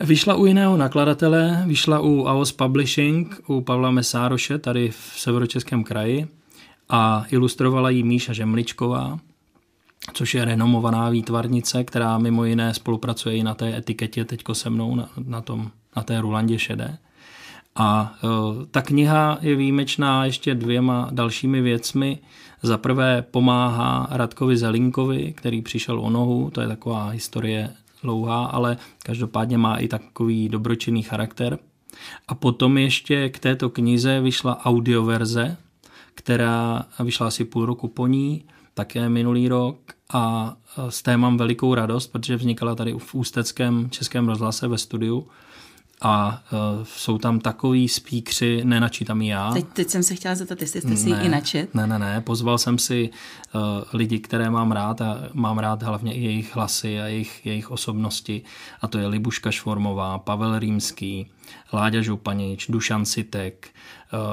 Vyšla 0.00 0.34
u 0.34 0.46
jiného 0.46 0.76
nakladatele, 0.76 1.64
vyšla 1.66 2.00
u 2.00 2.26
AOS 2.26 2.52
Publishing, 2.52 3.40
u 3.46 3.60
Pavla 3.60 3.90
Mesároše, 3.90 4.58
tady 4.58 4.90
v 4.90 5.12
severočeském 5.16 5.84
kraji 5.84 6.28
a 6.88 7.26
ilustrovala 7.30 7.90
ji 7.90 8.02
Míša 8.02 8.32
Žemličková, 8.32 9.18
což 10.12 10.34
je 10.34 10.44
renomovaná 10.44 11.10
výtvarnice, 11.10 11.84
která 11.84 12.18
mimo 12.18 12.44
jiné 12.44 12.74
spolupracuje 12.74 13.36
i 13.36 13.42
na 13.42 13.54
té 13.54 13.76
etiketě 13.76 14.24
teďko 14.24 14.54
se 14.54 14.70
mnou, 14.70 14.94
na, 14.94 15.08
na, 15.26 15.40
tom, 15.40 15.70
na 15.96 16.02
té 16.02 16.20
Rulandě 16.20 16.58
šedé. 16.58 16.98
A 17.76 18.14
e, 18.16 18.26
ta 18.70 18.82
kniha 18.82 19.38
je 19.40 19.56
výjimečná 19.56 20.24
ještě 20.24 20.54
dvěma 20.54 21.08
dalšími 21.12 21.60
věcmi. 21.60 22.18
Za 22.62 22.78
prvé 22.78 23.22
pomáhá 23.30 24.08
Radkovi 24.10 24.56
Zelinkovi, 24.56 25.32
který 25.36 25.62
přišel 25.62 26.00
o 26.00 26.10
nohu, 26.10 26.50
to 26.50 26.60
je 26.60 26.68
taková 26.68 27.08
historie 27.08 27.70
dlouhá, 28.02 28.44
ale 28.44 28.76
každopádně 29.02 29.58
má 29.58 29.76
i 29.76 29.88
takový 29.88 30.48
dobročinný 30.48 31.02
charakter. 31.02 31.58
A 32.28 32.34
potom 32.34 32.78
ještě 32.78 33.28
k 33.28 33.38
této 33.38 33.70
knize 33.70 34.20
vyšla 34.20 34.64
audioverze, 34.64 35.56
která 36.14 36.86
vyšla 37.04 37.26
asi 37.26 37.44
půl 37.44 37.66
roku 37.66 37.88
po 37.88 38.06
ní, 38.06 38.44
také 38.74 39.08
minulý 39.08 39.48
rok 39.48 39.93
a 40.12 40.56
z 40.88 41.02
té 41.02 41.16
mám 41.16 41.36
velikou 41.36 41.74
radost, 41.74 42.06
protože 42.06 42.36
vznikala 42.36 42.74
tady 42.74 42.94
v 42.98 43.14
Ústeckém 43.14 43.90
českém 43.90 44.28
rozhlase 44.28 44.68
ve 44.68 44.78
studiu 44.78 45.28
a 46.02 46.42
uh, 46.52 46.84
jsou 46.84 47.18
tam 47.18 47.40
takový 47.40 47.88
spíkři, 47.88 48.64
nenačítám 48.64 49.22
já. 49.22 49.52
Teď, 49.52 49.66
teď 49.72 49.88
jsem 49.90 50.02
se 50.02 50.14
chtěla 50.14 50.34
zeptat, 50.34 50.60
jestli 50.60 50.80
jste 50.80 50.96
si 50.96 51.10
ne, 51.10 51.22
ji 51.22 51.28
načet. 51.28 51.74
Ne, 51.74 51.86
ne, 51.86 51.98
ne, 51.98 52.20
pozval 52.20 52.58
jsem 52.58 52.78
si 52.78 53.10
uh, 53.54 53.60
lidi, 53.92 54.18
které 54.18 54.50
mám 54.50 54.72
rád 54.72 55.00
a 55.00 55.18
mám 55.32 55.58
rád 55.58 55.82
hlavně 55.82 56.14
i 56.14 56.24
jejich 56.24 56.56
hlasy 56.56 57.00
a 57.00 57.06
jejich, 57.06 57.46
jejich 57.46 57.70
osobnosti 57.70 58.42
a 58.80 58.88
to 58.88 58.98
je 58.98 59.06
Libuška 59.06 59.50
Švormová, 59.50 60.18
Pavel 60.18 60.58
Rýmský, 60.58 61.30
Láďa 61.72 62.02
Županič, 62.02 62.66
Dušan 62.68 63.04
Sitek, 63.04 63.68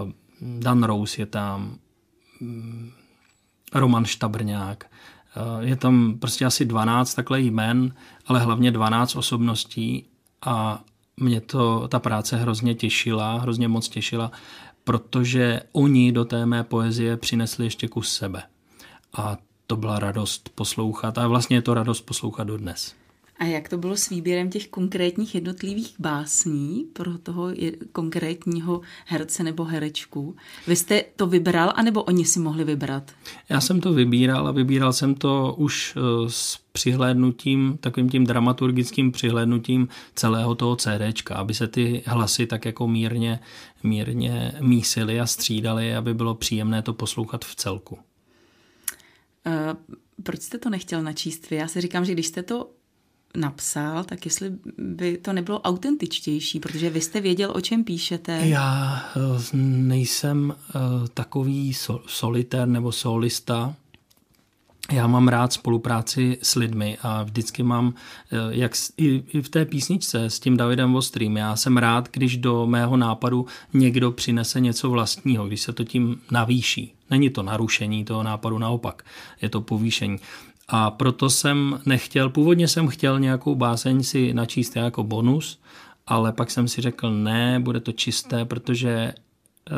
uh, 0.04 0.12
Dan 0.42 0.84
Rous 0.84 1.18
je 1.18 1.26
tam, 1.26 1.78
um, 2.42 2.92
Roman 3.74 4.06
Štabrňák, 4.06 4.86
je 5.60 5.76
tam 5.76 6.18
prostě 6.20 6.46
asi 6.46 6.66
12 6.66 7.14
takhle 7.14 7.42
jmen, 7.42 7.94
ale 8.28 8.40
hlavně 8.40 8.72
12 8.72 9.16
osobností 9.16 10.06
a 10.46 10.84
mě 11.18 11.42
to, 11.42 11.88
ta 11.88 12.00
práce 12.00 12.38
hrozně 12.38 12.76
těšila, 12.76 13.38
hrozně 13.40 13.68
moc 13.68 13.90
těšila, 13.90 14.32
protože 14.84 15.62
oni 15.72 16.12
do 16.12 16.26
té 16.26 16.46
mé 16.46 16.64
poezie 16.64 17.18
přinesli 17.18 17.66
ještě 17.66 17.88
kus 17.88 18.14
sebe. 18.14 18.44
A 19.14 19.38
to 19.68 19.76
byla 19.76 20.00
radost 20.00 20.50
poslouchat 20.56 21.18
a 21.18 21.28
vlastně 21.28 21.58
je 21.58 21.62
to 21.62 21.74
radost 21.74 22.02
poslouchat 22.02 22.44
dodnes. 22.44 22.96
A 23.42 23.46
jak 23.46 23.70
to 23.70 23.78
bylo 23.78 23.98
s 23.98 24.10
výběrem 24.10 24.50
těch 24.50 24.68
konkrétních 24.68 25.36
jednotlivých 25.36 25.96
básní 26.00 26.86
pro 26.94 27.18
toho 27.18 27.52
konkrétního 27.92 28.82
herce 29.06 29.44
nebo 29.44 29.64
herečku? 29.64 30.36
Vy 30.68 30.76
jste 30.76 31.04
to 31.16 31.28
vybral, 31.28 31.74
anebo 31.76 32.04
oni 32.04 32.26
si 32.26 32.40
mohli 32.40 32.64
vybrat? 32.64 33.12
Já 33.50 33.62
jsem 33.62 33.82
to 33.82 33.94
vybíral 33.94 34.48
a 34.48 34.52
vybíral 34.52 34.94
jsem 34.94 35.16
to 35.16 35.56
už 35.58 35.98
eh, 35.98 36.30
s 36.30 36.60
přihlédnutím, 36.72 37.78
takovým 37.80 38.10
tím 38.10 38.26
dramaturgickým 38.26 39.12
přihlédnutím 39.12 39.88
celého 40.16 40.56
toho 40.56 40.76
CDčka, 40.76 41.36
aby 41.36 41.54
se 41.54 41.68
ty 41.68 42.04
hlasy 42.06 42.48
tak 42.48 42.66
jako 42.66 42.88
mírně, 42.88 43.40
mírně 43.84 44.54
mísily 44.60 45.20
a 45.20 45.26
střídaly, 45.26 45.96
aby 45.96 46.14
bylo 46.14 46.36
příjemné 46.36 46.82
to 46.82 46.94
poslouchat 46.94 47.46
v 47.46 47.56
celku. 47.56 47.98
Uh, 49.46 49.98
proč 50.24 50.42
jste 50.42 50.58
to 50.58 50.70
nechtěl 50.70 51.04
načíst 51.04 51.50
vy? 51.50 51.56
Já 51.56 51.68
si 51.68 51.82
říkám, 51.82 52.06
že 52.06 52.14
když 52.14 52.28
jste 52.28 52.44
to 52.44 52.70
napsal, 53.36 54.04
tak 54.04 54.26
jestli 54.26 54.52
by 54.78 55.18
to 55.18 55.34
nebylo 55.34 55.62
autentičtější, 55.62 56.60
protože 56.60 56.90
vy 56.90 57.02
jste 57.02 57.22
věděl, 57.22 57.52
o 57.56 57.62
čem 57.62 57.84
píšete. 57.84 58.40
Já 58.44 59.04
eh, 59.16 59.58
nejsem 59.58 60.56
eh, 60.56 60.80
takový 61.14 61.74
solitér 62.08 62.68
nebo 62.68 62.92
solista. 62.92 63.76
Já 64.92 65.08
mám 65.08 65.28
rád 65.28 65.54
spolupráci 65.54 66.38
s 66.42 66.56
lidmi 66.56 66.98
a 67.02 67.24
vždycky 67.24 67.64
mám, 67.64 67.94
eh, 68.32 68.38
jak 68.50 68.72
i, 68.98 69.42
v 69.42 69.50
té 69.50 69.66
písničce 69.66 70.26
s 70.26 70.40
tím 70.40 70.58
Davidem 70.58 70.94
Vostrým, 70.94 71.38
já 71.38 71.56
jsem 71.56 71.78
rád, 71.78 72.10
když 72.12 72.38
do 72.38 72.68
mého 72.68 72.98
nápadu 72.98 73.46
někdo 73.74 74.12
přinese 74.12 74.60
něco 74.60 74.90
vlastního, 74.90 75.48
když 75.48 75.62
se 75.62 75.74
to 75.74 75.84
tím 75.84 76.22
navýší. 76.32 76.94
Není 77.10 77.30
to 77.30 77.44
narušení 77.44 78.06
toho 78.06 78.24
nápadu, 78.24 78.58
naopak, 78.58 79.06
je 79.42 79.50
to 79.50 79.62
povýšení. 79.62 80.18
A 80.74 80.92
proto 80.92 81.30
jsem 81.30 81.80
nechtěl, 81.86 82.30
původně 82.30 82.68
jsem 82.68 82.88
chtěl 82.88 83.20
nějakou 83.20 83.56
báseň 83.56 84.04
si 84.04 84.34
načíst 84.34 84.76
jako 84.76 85.04
bonus, 85.04 85.60
ale 86.08 86.32
pak 86.32 86.52
jsem 86.52 86.68
si 86.68 86.82
řekl, 86.82 87.12
ne, 87.12 87.60
bude 87.60 87.80
to 87.80 87.92
čisté, 87.92 88.46
protože 88.46 88.90
eh, 88.92 89.74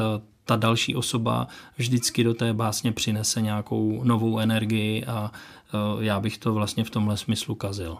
ta 0.45 0.55
další 0.55 0.95
osoba 0.95 1.47
vždycky 1.77 2.23
do 2.23 2.33
té 2.33 2.53
básně 2.53 2.91
přinese 2.91 3.41
nějakou 3.41 4.03
novou 4.03 4.39
energii 4.39 5.05
a 5.05 5.31
eh, 5.33 5.77
já 6.05 6.19
bych 6.19 6.37
to 6.37 6.53
vlastně 6.53 6.83
v 6.83 6.89
tomhle 6.89 7.17
smyslu 7.17 7.55
kazil. 7.55 7.97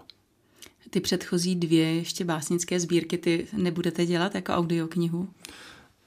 Ty 0.90 1.00
předchozí 1.00 1.56
dvě 1.56 1.96
ještě 1.96 2.26
básnické 2.26 2.80
sbírky, 2.80 3.18
ty 3.18 3.48
nebudete 3.58 4.06
dělat 4.06 4.36
jako 4.36 4.54
audioknihu? 4.54 5.28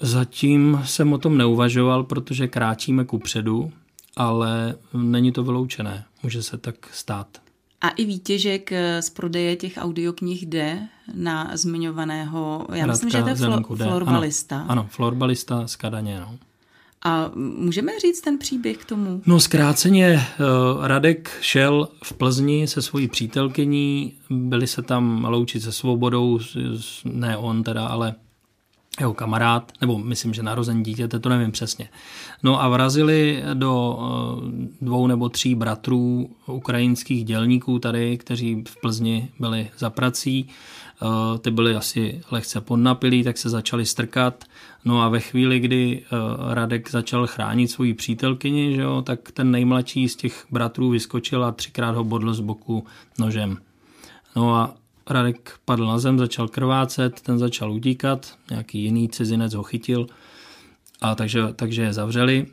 Zatím 0.00 0.82
jsem 0.84 1.12
o 1.12 1.18
tom 1.18 1.38
neuvažoval, 1.38 2.04
protože 2.04 2.48
kráčíme 2.48 3.04
ku 3.04 3.18
předu 3.18 3.72
ale 4.16 4.74
není 4.94 5.32
to 5.32 5.42
vyloučené. 5.42 6.04
Může 6.22 6.42
se 6.42 6.58
tak 6.58 6.74
stát. 6.92 7.26
A 7.80 7.88
i 7.88 8.04
výtěžek 8.04 8.70
z 9.00 9.10
prodeje 9.10 9.56
těch 9.56 9.74
audioknih 9.76 10.46
jde 10.46 10.78
na 11.14 11.50
zmiňovaného, 11.54 12.66
já 12.72 12.86
Radka 12.86 12.92
myslím, 12.92 13.10
že 13.10 13.22
to 13.22 13.28
je 13.28 13.34
flo, 13.34 13.76
florbalista. 13.76 14.56
Ano, 14.56 14.66
ano, 14.68 14.86
florbalista 14.90 15.66
z 15.66 15.76
Kadaně. 15.76 16.20
No. 16.20 16.38
A 17.04 17.30
můžeme 17.34 17.92
říct 18.00 18.20
ten 18.20 18.38
příběh 18.38 18.76
k 18.76 18.84
tomu? 18.84 19.22
No 19.26 19.40
zkráceně, 19.40 20.06
eh, 20.06 20.42
Radek 20.80 21.30
šel 21.40 21.88
v 22.04 22.12
Plzni 22.12 22.68
se 22.68 22.82
svojí 22.82 23.08
přítelkyní, 23.08 24.12
byli 24.30 24.66
se 24.66 24.82
tam 24.82 25.24
loučit 25.24 25.62
se 25.62 25.72
svobodou, 25.72 26.38
ne 27.04 27.36
on 27.36 27.62
teda, 27.62 27.86
ale 27.86 28.14
jeho 29.00 29.14
kamarád, 29.14 29.72
nebo 29.80 29.98
myslím, 29.98 30.34
že 30.34 30.42
narození 30.42 30.84
dítěte, 30.84 31.18
to 31.18 31.28
nevím 31.28 31.52
přesně. 31.52 31.88
No 32.42 32.62
a 32.62 32.68
vrazili 32.68 33.42
do 33.54 33.98
eh, 33.98 34.68
dvou 34.80 35.06
nebo 35.06 35.28
tří 35.28 35.54
bratrů 35.54 36.30
ukrajinských 36.46 37.24
dělníků 37.24 37.78
tady, 37.78 38.18
kteří 38.18 38.64
v 38.68 38.80
Plzni 38.80 39.28
byli 39.38 39.70
za 39.78 39.90
prací. 39.90 40.48
Eh, 41.02 41.38
ty 41.38 41.50
byli 41.50 41.76
asi 41.76 42.20
lehce 42.30 42.60
podnapilí, 42.60 43.24
tak 43.24 43.38
se 43.38 43.50
začali 43.50 43.86
strkat. 43.86 44.44
No 44.84 45.02
a 45.02 45.08
ve 45.08 45.20
chvíli, 45.20 45.60
kdy 45.60 46.02
eh, 46.02 46.54
Radek 46.54 46.90
začal 46.90 47.26
chránit 47.26 47.68
svoji 47.68 47.94
přítelkyni, 47.94 48.74
že 48.74 48.82
jo, 48.82 49.02
tak 49.02 49.32
ten 49.32 49.50
nejmladší 49.50 50.08
z 50.08 50.16
těch 50.16 50.46
bratrů 50.50 50.90
vyskočil 50.90 51.44
a 51.44 51.52
třikrát 51.52 51.94
ho 51.94 52.04
bodl 52.04 52.34
z 52.34 52.40
boku 52.40 52.86
nožem. 53.18 53.58
No 54.36 54.54
a 54.54 54.74
Radek 55.10 55.58
padl 55.64 55.86
na 55.86 55.98
zem, 55.98 56.18
začal 56.18 56.48
krvácet, 56.48 57.20
ten 57.20 57.38
začal 57.38 57.72
utíkat, 57.72 58.38
nějaký 58.50 58.82
jiný 58.82 59.08
cizinec 59.08 59.54
ho 59.54 59.62
chytil 59.62 60.06
a 61.00 61.14
takže, 61.14 61.42
takže 61.56 61.82
je 61.82 61.92
zavřeli. 61.92 62.46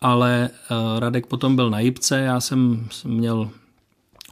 Ale 0.00 0.50
uh, 0.50 0.98
Radek 0.98 1.26
potom 1.26 1.56
byl 1.56 1.70
na 1.70 1.80
Jipce, 1.80 2.20
já 2.20 2.40
jsem 2.40 2.88
měl 3.04 3.50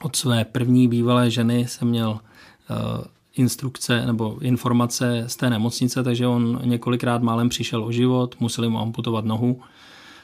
od 0.02 0.16
své 0.16 0.44
první 0.44 0.88
bývalé 0.88 1.30
ženy 1.30 1.66
jsem 1.68 1.88
měl 1.88 2.10
uh, 2.10 3.04
instrukce 3.36 4.06
nebo 4.06 4.38
informace 4.38 5.24
z 5.26 5.36
té 5.36 5.50
nemocnice, 5.50 6.02
takže 6.02 6.26
on 6.26 6.60
několikrát 6.64 7.22
málem 7.22 7.48
přišel 7.48 7.84
o 7.84 7.92
život, 7.92 8.36
museli 8.40 8.68
mu 8.68 8.78
amputovat 8.78 9.24
nohu, 9.24 9.60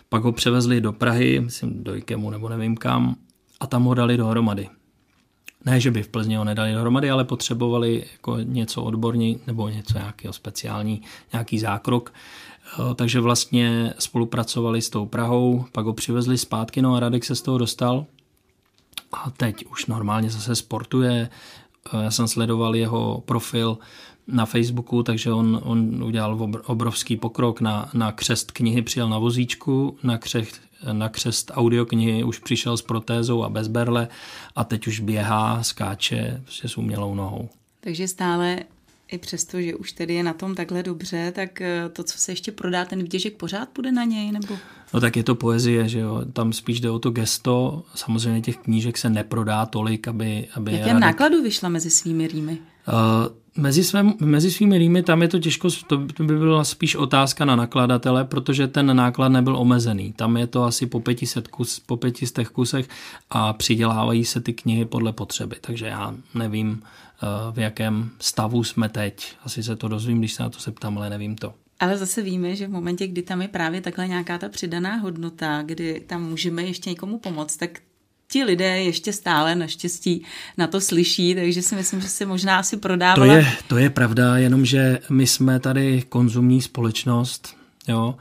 pak 0.09 0.23
ho 0.23 0.33
převezli 0.33 0.81
do 0.81 0.93
Prahy, 0.93 1.41
myslím 1.41 1.85
do 1.85 1.97
Ikemu 1.97 2.31
nebo 2.31 2.49
nevím 2.49 2.77
kam, 2.77 3.17
a 3.61 3.67
tam 3.67 3.85
ho 3.85 3.95
dali 3.95 4.17
dohromady. 4.17 4.69
Ne, 5.65 5.81
že 5.81 5.91
by 5.91 6.03
v 6.03 6.09
Plzni 6.09 6.37
ho 6.37 6.45
nedali 6.45 6.73
dohromady, 6.73 7.11
ale 7.11 7.25
potřebovali 7.25 8.05
jako 8.13 8.37
něco 8.39 8.83
odborní 8.83 9.41
nebo 9.47 9.69
něco 9.69 9.99
nějakého 9.99 10.33
speciální, 10.33 11.03
nějaký 11.33 11.59
zákrok. 11.59 12.13
Eh, 12.73 12.95
takže 12.95 13.21
vlastně 13.21 13.95
spolupracovali 13.99 14.83
s 14.83 14.91
tou 14.91 15.07
Prahou, 15.07 15.65
pak 15.73 15.87
ho 15.87 15.93
přivezli 15.93 16.39
zpátky, 16.39 16.83
no 16.83 16.95
a 16.95 17.01
Radek 17.01 17.25
se 17.25 17.37
z 17.37 17.43
toho 17.43 17.59
dostal 17.59 18.07
a 19.13 19.31
teď 19.31 19.67
už 19.67 19.87
normálně 19.87 20.31
zase 20.31 20.57
sportuje. 20.57 21.31
Eh, 21.95 22.05
já 22.05 22.11
jsem 22.11 22.29
sledoval 22.29 22.77
jeho 22.77 23.23
profil 23.27 23.79
na 24.27 24.47
Facebooku, 24.47 25.03
takže 25.03 25.33
on, 25.33 25.61
on 25.65 26.05
udělal 26.05 26.51
obrovský 26.67 27.17
pokrok 27.17 27.61
na, 27.61 27.91
na 27.95 28.13
křest 28.13 28.53
knihy, 28.53 28.83
přijel 28.83 29.09
na 29.09 29.19
vozíčku, 29.19 29.99
na 30.03 30.19
křest, 30.19 30.61
na 30.93 31.09
křest 31.09 31.51
audioknihy 31.55 32.25
už 32.25 32.39
přišel 32.39 32.77
s 32.77 32.83
protézou 32.83 33.43
a 33.43 33.49
bez 33.49 33.69
berle 33.69 34.09
a 34.57 34.65
teď 34.65 34.87
už 34.87 35.01
běhá, 35.01 35.63
skáče 35.63 36.41
prostě 36.45 36.69
s 36.69 36.79
umělou 36.79 37.15
nohou. 37.15 37.49
Takže 37.81 38.09
stále 38.09 38.59
i 39.09 39.19
přesto, 39.19 39.61
že 39.61 39.75
už 39.75 39.93
tedy 39.93 40.15
je 40.15 40.23
na 40.23 40.33
tom 40.33 40.55
takhle 40.55 40.83
dobře, 40.83 41.33
tak 41.35 41.61
eh, 41.61 41.89
to, 41.93 42.05
co 42.05 42.19
se 42.19 42.33
ještě 42.33 42.53
prodá, 42.53 42.85
ten 42.85 43.03
výtěžek 43.03 43.37
pořád 43.37 43.69
půjde 43.69 43.93
na 43.93 44.05
něj, 44.05 44.33
nebo? 44.33 44.57
No 44.95 45.01
tak 45.01 45.17
je 45.17 45.23
to 45.23 45.35
poezie, 45.35 45.89
že 45.89 45.99
jo, 45.99 46.25
tam 46.33 46.53
spíš 46.53 46.81
jde 46.81 46.91
o 46.91 46.99
to 46.99 47.11
gesto, 47.11 47.85
samozřejmě 47.95 48.41
těch 48.41 48.57
knížek 48.57 48.99
se 48.99 49.11
neprodá 49.11 49.67
tolik, 49.67 50.09
aby... 50.09 50.49
aby 50.55 50.73
Jaké 50.73 50.87
Radek... 50.87 51.01
nákladu 51.01 51.43
vyšla 51.43 51.69
mezi 51.69 51.91
svými 51.91 52.27
rýmy? 52.27 52.59
Uh, 52.93 53.39
Mezi, 53.59 53.85
svém, 53.85 54.15
mezi 54.21 54.51
svými 54.51 54.79
rýmy 54.79 55.03
tam 55.03 55.23
je 55.23 55.29
to 55.29 55.39
těžko, 55.39 55.69
to, 55.87 55.99
by 55.99 56.39
byla 56.39 56.65
spíš 56.65 56.97
otázka 56.97 57.45
na 57.45 57.57
nakladatele, 57.57 58.25
protože 58.25 58.69
ten 58.69 58.97
náklad 58.97 59.29
nebyl 59.29 59.57
omezený. 59.57 60.13
Tam 60.13 60.37
je 60.37 60.47
to 60.47 60.65
asi 60.65 60.87
po 60.87 61.01
500, 61.01 61.49
kus, 61.49 61.81
po 61.81 61.97
500 61.97 62.49
kusech 62.49 62.89
a 63.31 63.53
přidělávají 63.53 64.25
se 64.25 64.41
ty 64.41 64.53
knihy 64.53 64.85
podle 64.85 65.13
potřeby. 65.13 65.57
Takže 65.61 65.87
já 65.87 66.15
nevím, 66.35 66.83
eh, 66.83 67.27
v 67.53 67.59
jakém 67.59 68.11
stavu 68.21 68.65
jsme 68.65 68.89
teď. 68.89 69.33
Asi 69.45 69.63
se 69.63 69.77
to 69.77 69.89
dozvím, 69.89 70.19
když 70.19 70.33
se 70.33 70.43
na 70.43 70.51
to 70.51 70.61
zeptám, 70.61 70.99
ale 70.99 71.11
nevím 71.11 71.37
to. 71.37 71.55
Ale 71.81 71.99
zase 71.99 72.23
víme, 72.23 72.57
že 72.57 72.67
v 72.67 72.71
momentě, 72.71 73.07
kdy 73.07 73.23
tam 73.23 73.43
je 73.43 73.49
právě 73.49 73.81
takhle 73.81 74.09
nějaká 74.09 74.39
ta 74.39 74.49
přidaná 74.49 74.97
hodnota, 74.97 75.63
kdy 75.63 76.05
tam 76.07 76.23
můžeme 76.23 76.63
ještě 76.63 76.91
někomu 76.91 77.19
pomoct, 77.19 77.57
tak 77.57 77.71
ti 78.33 78.45
lidé 78.45 78.83
ještě 78.83 79.13
stále 79.13 79.55
naštěstí 79.55 80.25
na 80.59 80.67
to 80.67 80.81
slyší, 80.81 81.35
takže 81.35 81.63
si 81.63 81.75
myslím, 81.75 82.01
že 82.01 82.09
se 82.09 82.27
možná 82.27 82.59
asi 82.59 82.77
prodávala. 82.77 83.35
To 83.35 83.39
je, 83.39 83.47
to 83.69 83.77
je 83.77 83.91
pravda, 83.91 84.37
jenomže 84.37 84.99
my 85.11 85.27
jsme 85.27 85.61
tady 85.61 86.03
konzumní 86.09 86.63
společnost, 86.63 87.57
jo. 87.89 88.15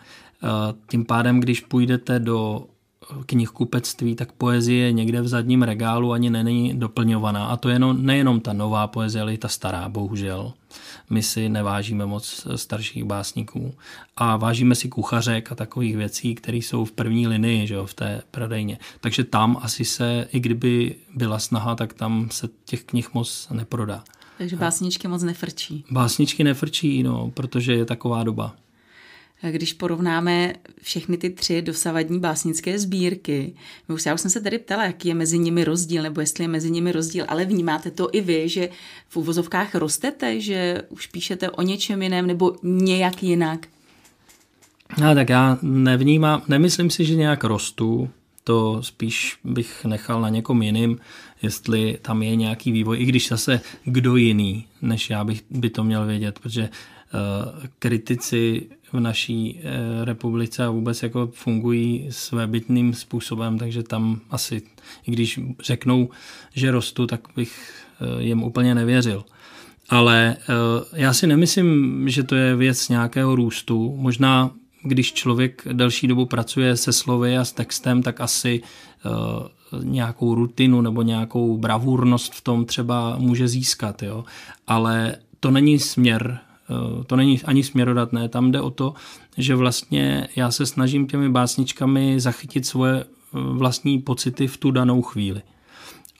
Tím 0.90 1.06
pádem, 1.06 1.40
když 1.40 1.62
půjdete 1.62 2.20
do 2.20 2.66
knihkupectví, 3.26 4.16
tak 4.16 4.32
poezie 4.32 4.92
někde 4.92 5.22
v 5.22 5.28
zadním 5.28 5.64
regálu 5.64 6.14
ani 6.14 6.30
není 6.30 6.74
doplňovaná. 6.80 7.46
A 7.46 7.58
to 7.58 7.70
je 7.70 7.80
nejenom 7.80 8.40
ta 8.40 8.54
nová 8.54 8.88
poezie, 8.88 9.22
ale 9.22 9.34
i 9.34 9.38
ta 9.38 9.48
stará, 9.48 9.90
bohužel. 9.90 10.54
My 11.10 11.24
si 11.24 11.50
nevážíme 11.50 12.06
moc 12.06 12.48
starších 12.56 13.04
básníků 13.04 13.74
a 14.18 14.38
vážíme 14.38 14.76
si 14.76 14.90
kuchařek 14.90 15.52
a 15.52 15.56
takových 15.56 15.98
věcí, 15.98 16.36
které 16.36 16.58
jsou 16.58 16.86
v 16.86 16.92
první 16.92 17.28
linii 17.28 17.68
že 17.68 17.74
jo, 17.74 17.86
v 17.86 17.94
té 17.94 18.22
prodejně. 18.31 18.79
Takže 19.01 19.24
tam 19.24 19.58
asi 19.62 19.86
se, 19.86 20.27
i 20.31 20.40
kdyby 20.40 20.96
byla 21.16 21.40
snaha, 21.40 21.75
tak 21.75 21.94
tam 21.94 22.27
se 22.31 22.50
těch 22.66 22.84
knih 22.84 23.14
moc 23.14 23.48
neprodá. 23.51 24.03
Takže 24.38 24.55
básničky 24.55 25.08
moc 25.08 25.24
nefrčí. 25.24 25.86
Básničky 25.92 26.44
nefrčí, 26.44 27.03
no, 27.03 27.31
protože 27.34 27.74
je 27.74 27.86
taková 27.86 28.24
doba. 28.24 28.55
Když 29.42 29.74
porovnáme 29.74 30.54
všechny 30.82 31.18
ty 31.18 31.30
tři 31.30 31.62
dosavadní 31.62 32.20
básnické 32.20 32.80
sbírky, 32.80 33.54
já 34.06 34.14
už 34.14 34.22
jsem 34.22 34.32
se 34.32 34.42
tady 34.42 34.60
ptala, 34.60 34.86
jaký 34.86 35.08
je 35.08 35.16
mezi 35.16 35.40
nimi 35.40 35.64
rozdíl, 35.64 36.04
nebo 36.04 36.22
jestli 36.22 36.44
je 36.44 36.48
mezi 36.48 36.72
nimi 36.72 36.92
rozdíl, 36.92 37.26
ale 37.28 37.46
vnímáte 37.46 37.92
to 37.92 38.10
i 38.12 38.22
vy, 38.22 38.50
že 38.50 38.70
v 39.10 39.18
uvozovkách 39.18 39.76
rostete, 39.76 40.42
že 40.42 40.82
už 40.90 41.08
píšete 41.08 41.50
o 41.50 41.62
něčem 41.62 42.02
jiném 42.02 42.28
nebo 42.28 42.56
nějak 42.64 43.24
jinak? 43.24 43.68
No, 45.02 45.16
tak 45.16 45.30
já 45.30 45.58
nevnímám, 45.62 46.42
nemyslím 46.48 46.90
si, 46.90 47.06
že 47.06 47.16
nějak 47.16 47.44
rostu, 47.44 48.10
to 48.44 48.84
spíš 48.84 49.38
bych 49.44 49.86
nechal 49.86 50.22
na 50.22 50.30
někom 50.30 50.62
jiným, 50.62 51.00
jestli 51.42 51.98
tam 52.02 52.24
je 52.24 52.36
nějaký 52.36 52.72
vývoj, 52.72 53.02
i 53.02 53.06
když 53.06 53.28
zase 53.28 53.62
kdo 53.84 54.16
jiný, 54.16 54.66
než 54.82 55.10
já 55.10 55.24
bych 55.24 55.44
by 55.50 55.70
to 55.70 55.84
měl 55.84 56.06
vědět, 56.06 56.40
protože 56.40 56.62
uh, 56.62 57.66
kritici 57.80 58.70
v 58.94 59.00
naší 59.00 59.60
eh, 59.60 60.06
republice 60.06 60.66
a 60.66 60.70
vůbec 60.70 61.04
jako 61.04 61.30
fungují 61.34 62.08
svébytným 62.10 62.94
způsobem, 62.94 63.58
takže 63.58 63.84
tam 63.84 64.20
asi, 64.30 64.62
i 65.08 65.12
když 65.12 65.40
řeknou, 65.64 66.10
že 66.54 66.72
rostu, 66.72 67.08
tak 67.08 67.22
bych 67.36 67.74
eh, 68.02 68.24
jim 68.24 68.44
úplně 68.44 68.76
nevěřil. 68.76 69.24
Ale 69.90 70.38
eh, 70.40 70.54
já 70.94 71.14
si 71.14 71.28
nemyslím, 71.28 72.04
že 72.10 72.24
to 72.24 72.36
je 72.36 72.56
věc 72.56 72.90
nějakého 72.90 73.36
růstu. 73.36 73.96
Možná, 73.98 74.52
když 74.84 75.14
člověk 75.14 75.68
delší 75.74 76.08
dobu 76.08 76.26
pracuje 76.26 76.78
se 76.78 76.94
slovy 76.94 77.38
a 77.38 77.46
s 77.46 77.52
textem, 77.52 78.04
tak 78.04 78.22
asi 78.22 78.62
nějakou 79.84 80.36
rutinu 80.36 80.82
nebo 80.82 81.02
nějakou 81.02 81.58
bravurnost 81.58 82.34
v 82.34 82.42
tom 82.42 82.66
třeba 82.66 83.18
může 83.18 83.48
získat. 83.48 84.04
Jo? 84.04 84.26
Ale 84.68 85.16
to 85.40 85.52
není 85.52 85.80
směr 85.80 86.40
to 87.06 87.16
není 87.16 87.42
ani 87.44 87.64
směrodatné, 87.64 88.30
tam 88.30 88.51
jde 88.51 88.62
o 88.62 88.70
to, 88.70 88.94
že 89.38 89.56
vlastně 89.56 90.27
já 90.36 90.51
se 90.51 90.66
snažím 90.66 91.08
těmi 91.08 91.30
básničkami 91.30 92.20
zachytit 92.20 92.66
svoje 92.66 93.03
eh, 93.03 93.06
vlastní 93.34 94.00
pocity 94.00 94.48
v 94.48 94.58
tu 94.58 94.72
danou 94.72 95.01
chvíli. 95.01 95.42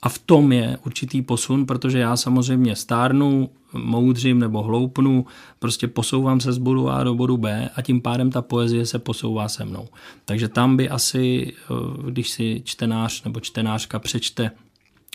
A 0.02 0.08
v 0.08 0.18
tom 0.18 0.52
je 0.52 0.78
určitý 0.86 1.22
posun, 1.22 1.66
protože 1.66 1.98
já 1.98 2.16
samozřejmě 2.16 2.76
stárnu, 2.76 3.50
moudřím 3.72 4.38
nebo 4.38 4.62
hloupnu, 4.62 5.26
prostě 5.58 5.88
posouvám 5.88 6.40
se 6.40 6.52
z 6.52 6.58
bodu 6.58 6.90
A 6.90 7.04
do 7.04 7.14
bodu 7.14 7.36
B 7.36 7.70
a 7.76 7.82
tím 7.82 8.00
pádem 8.00 8.30
ta 8.30 8.42
poezie 8.42 8.86
se 8.86 8.98
posouvá 8.98 9.48
se 9.48 9.64
mnou. 9.64 9.88
Takže 10.24 10.48
tam 10.48 10.76
by 10.76 10.88
asi, 10.88 11.52
eh, 11.52 12.10
když 12.10 12.30
si 12.30 12.62
čtenář 12.64 13.24
nebo 13.24 13.40
čtenářka 13.40 13.98
přečte 13.98 14.50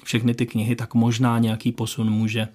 všechny 0.04 0.34
ty 0.34 0.46
knihy, 0.46 0.76
tak 0.76 0.94
možná 0.94 1.40
nějaký 1.40 1.72
posun 1.72 2.10
může 2.10 2.48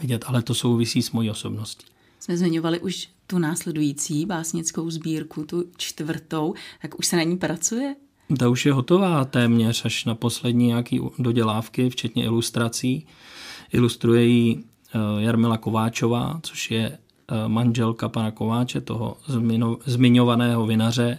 vidět, 0.00 0.24
ale 0.26 0.42
to 0.42 0.54
souvisí 0.54 1.02
s 1.02 1.10
mojí 1.10 1.30
osobností 1.30 1.86
jsme 2.28 2.36
zmiňovali 2.36 2.80
už 2.80 3.08
tu 3.26 3.38
následující 3.38 4.26
básnickou 4.26 4.90
sbírku, 4.90 5.44
tu 5.44 5.64
čtvrtou, 5.76 6.54
tak 6.82 6.98
už 6.98 7.06
se 7.06 7.16
na 7.16 7.22
ní 7.22 7.36
pracuje? 7.36 7.96
Ta 8.38 8.48
už 8.48 8.66
je 8.66 8.72
hotová 8.72 9.24
téměř 9.24 9.84
až 9.84 10.04
na 10.04 10.14
poslední 10.14 10.66
nějaký 10.66 11.00
dodělávky, 11.18 11.90
včetně 11.90 12.24
ilustrací. 12.24 13.06
Ilustruje 13.72 14.24
ji 14.24 14.56
eh, 14.58 14.98
Jarmila 15.18 15.56
Kováčová, 15.56 16.40
což 16.42 16.70
je 16.70 16.86
eh, 16.88 17.48
manželka 17.48 18.08
pana 18.08 18.30
Kováče, 18.30 18.80
toho 18.80 19.16
zmiňovaného 19.86 20.66
vinaře. 20.66 21.18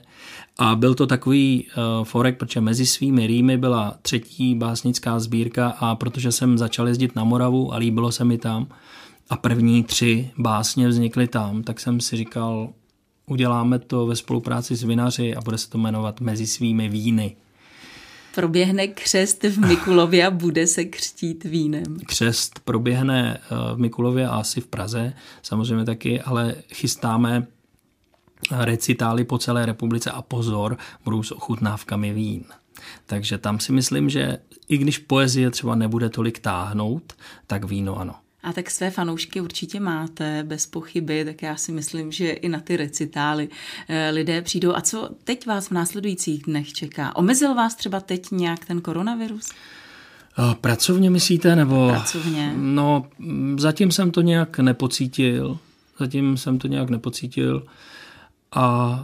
A 0.57 0.75
byl 0.75 0.95
to 0.95 1.07
takový 1.07 1.65
uh, 1.65 2.05
forek, 2.05 2.37
protože 2.37 2.61
mezi 2.61 2.85
svými 2.85 3.27
rýmy 3.27 3.57
byla 3.57 3.95
třetí 4.01 4.55
básnická 4.55 5.19
sbírka 5.19 5.69
a 5.69 5.95
protože 5.95 6.31
jsem 6.31 6.57
začal 6.57 6.87
jezdit 6.87 7.15
na 7.15 7.23
Moravu 7.23 7.73
a 7.73 7.77
líbilo 7.77 8.11
se 8.11 8.25
mi 8.25 8.37
tam, 8.37 8.67
a 9.29 9.37
první 9.37 9.83
tři 9.83 10.31
básně 10.37 10.87
vznikly 10.87 11.27
tam, 11.27 11.63
tak 11.63 11.79
jsem 11.79 12.01
si 12.01 12.17
říkal, 12.17 12.69
uděláme 13.25 13.79
to 13.79 14.05
ve 14.05 14.15
spolupráci 14.15 14.75
s 14.75 14.83
vinaři 14.83 15.35
a 15.35 15.41
bude 15.41 15.57
se 15.57 15.69
to 15.69 15.77
jmenovat 15.77 16.21
Mezi 16.21 16.47
svými 16.47 16.89
víny. 16.89 17.35
Proběhne 18.35 18.87
křest 18.87 19.43
v 19.43 19.67
Mikulově 19.67 20.27
a 20.27 20.31
bude 20.31 20.67
se 20.67 20.85
křtít 20.85 21.43
vínem. 21.43 21.97
Křest 22.05 22.59
proběhne 22.59 23.37
eh, 23.37 23.75
v 23.75 23.77
Mikulově 23.77 24.27
a 24.27 24.35
asi 24.35 24.61
v 24.61 24.67
Praze, 24.67 25.13
samozřejmě 25.41 25.85
taky, 25.85 26.21
ale 26.21 26.55
chystáme 26.73 27.47
recitály 28.51 29.23
po 29.23 29.37
celé 29.37 29.65
republice 29.65 30.11
a 30.11 30.21
pozor, 30.21 30.77
budou 31.03 31.23
s 31.23 31.31
ochutnávkami 31.31 32.13
vín. 32.13 32.43
Takže 33.05 33.37
tam 33.37 33.59
si 33.59 33.71
myslím, 33.71 34.09
že 34.09 34.37
i 34.69 34.77
když 34.77 34.97
poezie 34.97 35.51
třeba 35.51 35.75
nebude 35.75 36.09
tolik 36.09 36.39
táhnout, 36.39 37.13
tak 37.47 37.63
víno 37.63 37.99
ano. 37.99 38.15
A 38.43 38.53
tak 38.53 38.71
své 38.71 38.91
fanoušky 38.91 39.41
určitě 39.41 39.79
máte, 39.79 40.43
bez 40.43 40.65
pochyby, 40.65 41.25
tak 41.25 41.41
já 41.41 41.55
si 41.55 41.71
myslím, 41.71 42.11
že 42.11 42.29
i 42.29 42.49
na 42.49 42.59
ty 42.59 42.77
recitály 42.77 43.49
eh, 43.87 44.09
lidé 44.09 44.41
přijdou. 44.41 44.75
A 44.75 44.81
co 44.81 45.09
teď 45.23 45.47
vás 45.47 45.67
v 45.67 45.71
následujících 45.71 46.43
dnech 46.43 46.73
čeká? 46.73 47.15
Omezil 47.15 47.55
vás 47.55 47.75
třeba 47.75 47.99
teď 47.99 48.31
nějak 48.31 48.65
ten 48.65 48.81
koronavirus? 48.81 49.51
Pracovně 50.61 51.09
myslíte, 51.09 51.55
nebo? 51.55 51.89
Pracovně. 51.89 52.53
No, 52.55 53.05
zatím 53.57 53.91
jsem 53.91 54.11
to 54.11 54.21
nějak 54.21 54.59
nepocítil. 54.59 55.57
Zatím 55.99 56.37
jsem 56.37 56.59
to 56.59 56.67
nějak 56.67 56.89
nepocítil. 56.89 57.63
A 58.51 59.03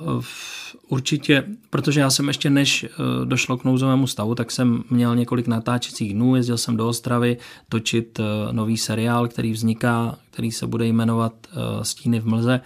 určitě, 0.88 1.44
protože 1.70 2.00
já 2.00 2.10
jsem 2.10 2.28
ještě 2.28 2.50
než 2.50 2.84
e, 2.84 2.90
došlo 3.26 3.58
k 3.58 3.64
nouzovému 3.64 4.08
stavu, 4.08 4.36
tak 4.36 4.52
jsem 4.52 4.84
měl 4.90 5.16
několik 5.16 5.48
natáčecích 5.48 6.14
dnů, 6.14 6.36
jezdil 6.36 6.58
jsem 6.58 6.78
do 6.78 6.88
Ostravy 6.88 7.38
točit 7.70 8.20
e, 8.20 8.24
nový 8.54 8.78
seriál, 8.78 9.28
který 9.28 9.52
vzniká, 9.52 10.18
který 10.32 10.52
se 10.52 10.68
bude 10.68 10.88
jmenovat 10.88 11.34
Stíny 11.82 12.20
v 12.20 12.26
mlze. 12.26 12.62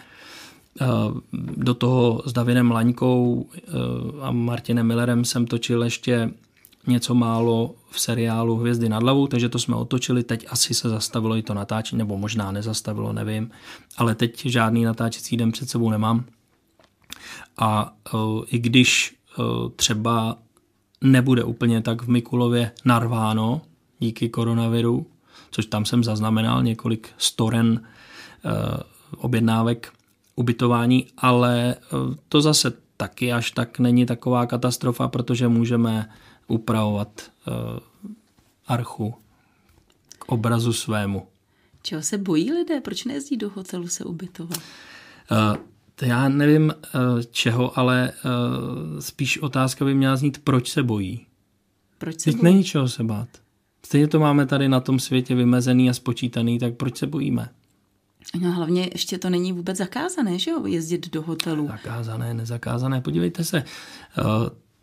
Do 1.57 1.73
toho 1.73 2.21
s 2.25 2.33
Davidem 2.33 2.71
Laňkou 2.71 3.49
a 4.21 4.31
Martinem 4.31 4.87
Millerem 4.87 5.25
jsem 5.25 5.47
točil 5.47 5.83
ještě 5.83 6.31
něco 6.87 7.13
málo 7.15 7.75
v 7.91 7.99
seriálu 7.99 8.55
Hvězdy 8.55 8.89
nad 8.89 9.03
hlavou, 9.03 9.27
takže 9.27 9.49
to 9.49 9.59
jsme 9.59 9.75
otočili, 9.75 10.23
teď 10.23 10.45
asi 10.49 10.73
se 10.73 10.89
zastavilo 10.89 11.37
i 11.37 11.41
to 11.41 11.53
natáčení, 11.53 11.97
nebo 11.97 12.17
možná 12.17 12.51
nezastavilo, 12.51 13.13
nevím, 13.13 13.51
ale 13.97 14.15
teď 14.15 14.45
žádný 14.45 14.83
natáčecí 14.83 15.37
den 15.37 15.51
před 15.51 15.69
sebou 15.69 15.89
nemám. 15.89 16.25
A 17.57 17.95
uh, 18.13 18.43
i 18.47 18.59
když 18.59 19.17
uh, 19.39 19.69
třeba 19.75 20.37
nebude 21.01 21.43
úplně 21.43 21.81
tak 21.81 22.01
v 22.01 22.07
Mikulově 22.07 22.71
narváno 22.85 23.61
díky 23.99 24.29
koronaviru, 24.29 25.07
což 25.51 25.65
tam 25.65 25.85
jsem 25.85 26.03
zaznamenal 26.03 26.63
několik 26.63 27.09
storen 27.17 27.69
uh, 27.69 28.51
objednávek 29.17 29.93
ubytování, 30.35 31.07
ale 31.17 31.75
to 32.29 32.41
zase 32.41 32.73
taky 32.97 33.33
až 33.33 33.51
tak 33.51 33.79
není 33.79 34.05
taková 34.05 34.45
katastrofa, 34.45 35.07
protože 35.07 35.47
můžeme 35.47 36.09
upravovat 36.47 37.31
archu 38.67 39.15
k 40.19 40.31
obrazu 40.31 40.73
svému. 40.73 41.27
Čeho 41.81 42.01
se 42.01 42.17
bojí 42.17 42.53
lidé? 42.53 42.81
Proč 42.81 43.05
nejezdí 43.05 43.37
do 43.37 43.49
hotelu 43.49 43.87
se 43.87 44.03
ubytovat? 44.03 44.59
Já 46.01 46.29
nevím 46.29 46.73
uh, 46.95 47.21
čeho, 47.31 47.79
ale 47.79 48.11
uh, 48.25 48.99
spíš 48.99 49.37
otázka 49.37 49.85
by 49.85 49.93
měla 49.93 50.15
znít, 50.15 50.37
proč 50.43 50.69
se 50.71 50.83
bojí. 50.83 51.25
Proč 51.97 52.19
se 52.19 52.25
Teď 52.25 52.35
bojí? 52.35 52.43
není 52.43 52.63
čeho 52.63 52.87
se 52.87 53.03
bát. 53.03 53.27
Stejně 53.85 54.07
to 54.07 54.19
máme 54.19 54.45
tady 54.45 54.69
na 54.69 54.79
tom 54.79 54.99
světě 54.99 55.35
vymezený 55.35 55.89
a 55.89 55.93
spočítaný, 55.93 56.59
tak 56.59 56.73
proč 56.75 56.97
se 56.97 57.07
bojíme? 57.07 57.49
No 58.41 58.51
hlavně 58.51 58.89
ještě 58.93 59.17
to 59.17 59.29
není 59.29 59.53
vůbec 59.53 59.77
zakázané, 59.77 60.39
že 60.39 60.51
jo, 60.51 60.65
jezdit 60.65 61.11
do 61.11 61.21
hotelu. 61.21 61.67
Zakázané, 61.67 62.33
nezakázané. 62.33 63.01
Podívejte 63.01 63.43
se, 63.43 63.63
uh, 64.17 64.25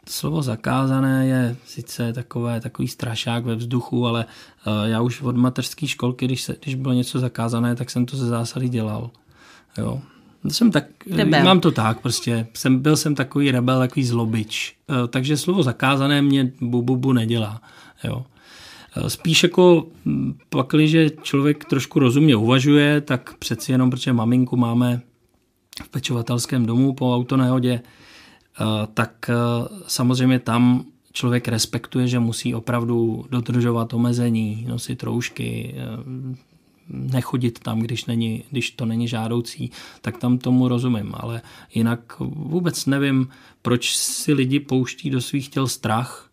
slovo 0.09 0.43
zakázané 0.43 1.27
je 1.27 1.57
sice 1.67 2.13
takové, 2.13 2.61
takový 2.61 2.89
strašák 2.89 3.45
ve 3.45 3.55
vzduchu, 3.55 4.07
ale 4.07 4.27
já 4.85 5.01
už 5.01 5.23
od 5.23 5.37
mateřské 5.37 5.87
školky, 5.87 6.25
když, 6.25 6.43
se, 6.43 6.57
když 6.63 6.75
bylo 6.75 6.95
něco 6.95 7.19
zakázané, 7.19 7.75
tak 7.77 7.91
jsem 7.91 8.07
to 8.07 8.17
ze 8.17 8.27
zásady 8.27 8.69
dělal. 8.69 9.11
Jo. 9.79 10.03
Jsem 10.49 10.71
tak, 10.71 10.85
rebel. 11.11 11.45
mám 11.45 11.61
to 11.61 11.71
tak 11.71 12.01
prostě, 12.01 12.47
jsem, 12.55 12.79
byl 12.79 12.97
jsem 12.97 13.15
takový 13.15 13.51
rebel, 13.51 13.79
takový 13.79 14.05
zlobič. 14.07 14.77
Uh, 14.91 15.07
takže 15.07 15.37
slovo 15.37 15.63
zakázané 15.63 16.23
mě 16.23 16.53
bu, 16.61 16.83
bu, 16.83 16.97
bu 16.97 17.13
nedělá. 17.13 17.61
Jo. 18.05 18.27
Uh, 18.97 19.07
spíš 19.07 19.43
jako 19.43 19.87
hm, 20.05 20.39
pakli, 20.49 20.89
že 20.89 21.11
člověk 21.11 21.65
trošku 21.65 21.99
rozumně 21.99 22.37
uvažuje, 22.37 23.01
tak 23.01 23.35
přeci 23.39 23.73
jenom, 23.73 23.91
protože 23.91 24.13
maminku 24.13 24.57
máme 24.57 25.01
v 25.85 25.89
pečovatelském 25.89 26.67
domu 26.67 26.95
po 26.95 27.15
autonehodě, 27.15 27.81
Eh, 28.61 28.87
tak 28.95 29.31
eh, 29.31 29.35
samozřejmě 29.87 30.39
tam 30.39 30.85
člověk 31.13 31.49
respektuje, 31.49 32.09
že 32.09 32.19
musí 32.19 32.55
opravdu 32.55 33.25
dodržovat 33.31 33.95
omezení, 33.95 34.67
nosit 34.69 35.03
roušky, 35.03 35.75
eh, 35.77 36.37
nechodit 36.89 37.59
tam, 37.59 37.81
když, 37.81 38.05
není, 38.05 38.45
když 38.51 38.71
to 38.71 38.87
není 38.87 39.09
žádoucí, 39.09 39.71
tak 40.01 40.19
tam 40.19 40.39
tomu 40.39 40.69
rozumím. 40.69 41.13
Ale 41.15 41.43
jinak 41.75 42.01
vůbec 42.21 42.87
nevím, 42.87 43.29
proč 43.63 43.97
si 43.97 44.33
lidi 44.33 44.61
pouští 44.61 45.11
do 45.11 45.21
svých 45.21 45.49
těl 45.49 45.69
strach, 45.69 46.31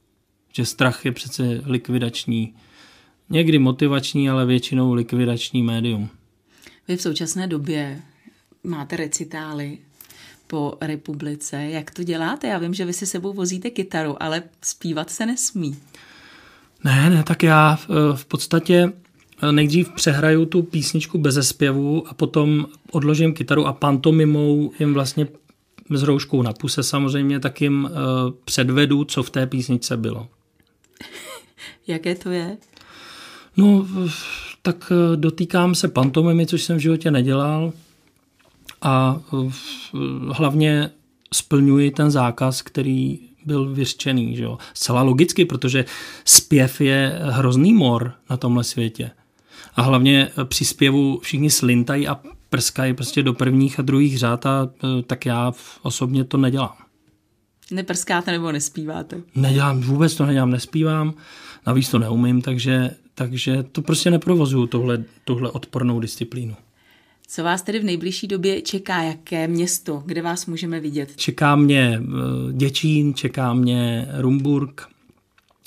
že 0.53 0.65
strach 0.65 1.05
je 1.05 1.11
přece 1.11 1.61
likvidační, 1.65 2.53
někdy 3.29 3.59
motivační, 3.59 4.29
ale 4.29 4.45
většinou 4.45 4.93
likvidační 4.93 5.63
médium. 5.63 6.09
Vy 6.87 6.97
v 6.97 7.01
současné 7.01 7.47
době 7.47 8.01
máte 8.63 8.95
recitály 8.95 9.77
po 10.47 10.77
republice. 10.81 11.63
Jak 11.63 11.91
to 11.91 12.03
děláte? 12.03 12.47
Já 12.47 12.57
vím, 12.57 12.73
že 12.73 12.85
vy 12.85 12.93
si 12.93 13.05
sebou 13.05 13.33
vozíte 13.33 13.69
kytaru, 13.69 14.23
ale 14.23 14.43
zpívat 14.61 15.09
se 15.09 15.25
nesmí. 15.25 15.77
Ne, 16.83 17.09
ne, 17.09 17.23
tak 17.23 17.43
já 17.43 17.79
eh, 17.81 18.17
v 18.17 18.25
podstatě 18.25 18.93
nejdřív 19.51 19.91
přehraju 19.91 20.45
tu 20.45 20.61
písničku 20.61 21.17
bez 21.17 21.47
zpěvu 21.47 22.07
a 22.07 22.13
potom 22.13 22.65
odložím 22.91 23.33
kytaru 23.33 23.65
a 23.67 23.73
pantomimou 23.73 24.71
jim 24.79 24.93
vlastně 24.93 25.27
s 25.89 26.03
rouškou 26.03 26.41
na 26.41 26.53
puse 26.53 26.83
samozřejmě 26.83 27.39
tak 27.39 27.61
jim 27.61 27.89
eh, 27.91 27.95
předvedu, 28.45 29.03
co 29.03 29.23
v 29.23 29.29
té 29.29 29.47
písničce 29.47 29.97
bylo. 29.97 30.27
Jaké 31.87 32.15
to 32.15 32.29
je? 32.29 32.57
No, 33.57 33.87
tak 34.61 34.91
dotýkám 35.15 35.75
se 35.75 35.87
pantomimy, 35.87 36.45
což 36.45 36.63
jsem 36.63 36.77
v 36.77 36.79
životě 36.79 37.11
nedělal 37.11 37.73
a 38.81 39.21
hlavně 40.31 40.89
splňuji 41.33 41.91
ten 41.91 42.11
zákaz, 42.11 42.61
který 42.61 43.19
byl 43.45 43.73
vyřčený. 43.73 44.35
Že 44.35 44.43
jo? 44.43 44.57
Zcela 44.73 45.01
logicky, 45.01 45.45
protože 45.45 45.85
zpěv 46.25 46.81
je 46.81 47.19
hrozný 47.23 47.73
mor 47.73 48.13
na 48.29 48.37
tomhle 48.37 48.63
světě. 48.63 49.11
A 49.75 49.81
hlavně 49.81 50.29
při 50.43 50.65
zpěvu 50.65 51.19
všichni 51.19 51.49
slintají 51.49 52.07
a 52.07 52.19
prskají 52.49 52.93
prostě 52.93 53.23
do 53.23 53.33
prvních 53.33 53.79
a 53.79 53.81
druhých 53.81 54.19
řád 54.19 54.45
a 54.45 54.69
e, 54.99 55.01
tak 55.03 55.25
já 55.25 55.51
osobně 55.81 56.23
to 56.23 56.37
nedělám. 56.37 56.75
Neprskáte 57.71 58.31
nebo 58.31 58.51
nespíváte? 58.51 59.21
Nedělám, 59.35 59.81
vůbec 59.81 60.15
to 60.15 60.25
nedělám, 60.25 60.51
nespívám, 60.51 61.13
navíc 61.67 61.89
to 61.89 61.99
neumím, 61.99 62.41
takže, 62.41 62.91
takže 63.15 63.63
to 63.63 63.81
prostě 63.81 64.11
neprovozuju, 64.11 64.67
tohle, 64.67 65.03
tohle 65.25 65.51
odpornou 65.51 65.99
disciplínu. 65.99 66.55
Co 67.27 67.43
vás 67.43 67.61
tedy 67.61 67.79
v 67.79 67.83
nejbližší 67.83 68.27
době 68.27 68.61
čeká? 68.61 69.03
Jaké 69.03 69.47
město, 69.47 70.03
kde 70.05 70.21
vás 70.21 70.45
můžeme 70.45 70.79
vidět? 70.79 71.15
Čeká 71.15 71.55
mě 71.55 72.01
eh, 72.01 72.53
Děčín, 72.53 73.13
čeká 73.13 73.53
mě 73.53 74.07
Rumburg. 74.17 74.87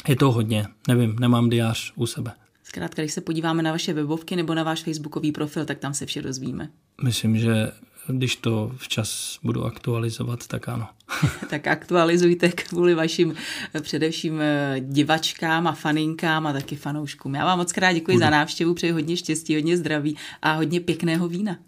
Je 0.09 0.17
to 0.17 0.33
hodně, 0.33 0.67
nevím, 0.89 1.17
nemám 1.21 1.51
diář 1.51 1.93
u 1.97 2.07
sebe. 2.07 2.33
Zkrátka, 2.77 3.03
když 3.03 3.13
se 3.13 3.21
podíváme 3.21 3.63
na 3.63 3.73
vaše 3.73 3.93
webovky 3.93 4.37
nebo 4.37 4.55
na 4.55 4.63
váš 4.63 4.83
facebookový 4.83 5.33
profil, 5.33 5.65
tak 5.65 5.79
tam 5.79 5.95
se 5.95 6.07
vše 6.07 6.23
dozvíme. 6.23 6.69
Myslím, 7.03 7.39
že 7.39 7.73
když 8.09 8.37
to 8.37 8.73
včas 8.77 9.39
budu 9.43 9.65
aktualizovat, 9.65 10.47
tak 10.47 10.69
ano. 10.69 10.89
tak 11.51 11.67
aktualizujte 11.67 12.49
kvůli 12.49 12.95
vašim 12.95 13.35
eh, 13.75 13.81
především 13.81 14.41
eh, 14.41 14.77
divačkám 14.81 15.67
a 15.67 15.73
faninkám 15.73 16.47
a 16.47 16.53
taky 16.53 16.77
fanouškům. 16.77 17.35
Já 17.35 17.45
vám 17.45 17.59
moc 17.59 17.73
krát 17.73 17.93
děkuji 17.93 18.13
budu. 18.13 18.21
za 18.21 18.31
návštěvu, 18.31 18.75
přeji 18.75 18.93
hodně 18.93 19.17
štěstí, 19.17 19.55
hodně 19.55 19.77
zdraví 19.77 20.17
a 20.43 20.53
hodně 20.53 20.81
pěkného 20.81 21.29
vína. 21.29 21.59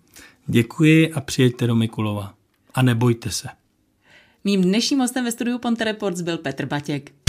Děkuji 0.46 1.12
a 1.12 1.20
přijeďte 1.20 1.66
do 1.66 1.74
Mikulova. 1.74 2.34
A 2.74 2.82
nebojte 2.82 3.30
se. 3.30 3.48
Mým 4.44 4.62
dnešním 4.62 4.98
hostem 4.98 5.24
ve 5.24 5.32
studiu 5.32 5.58
Ponte 5.58 5.84
Reports 5.84 6.20
byl 6.20 6.38
Petr 6.38 6.66
Batěk. 6.66 7.27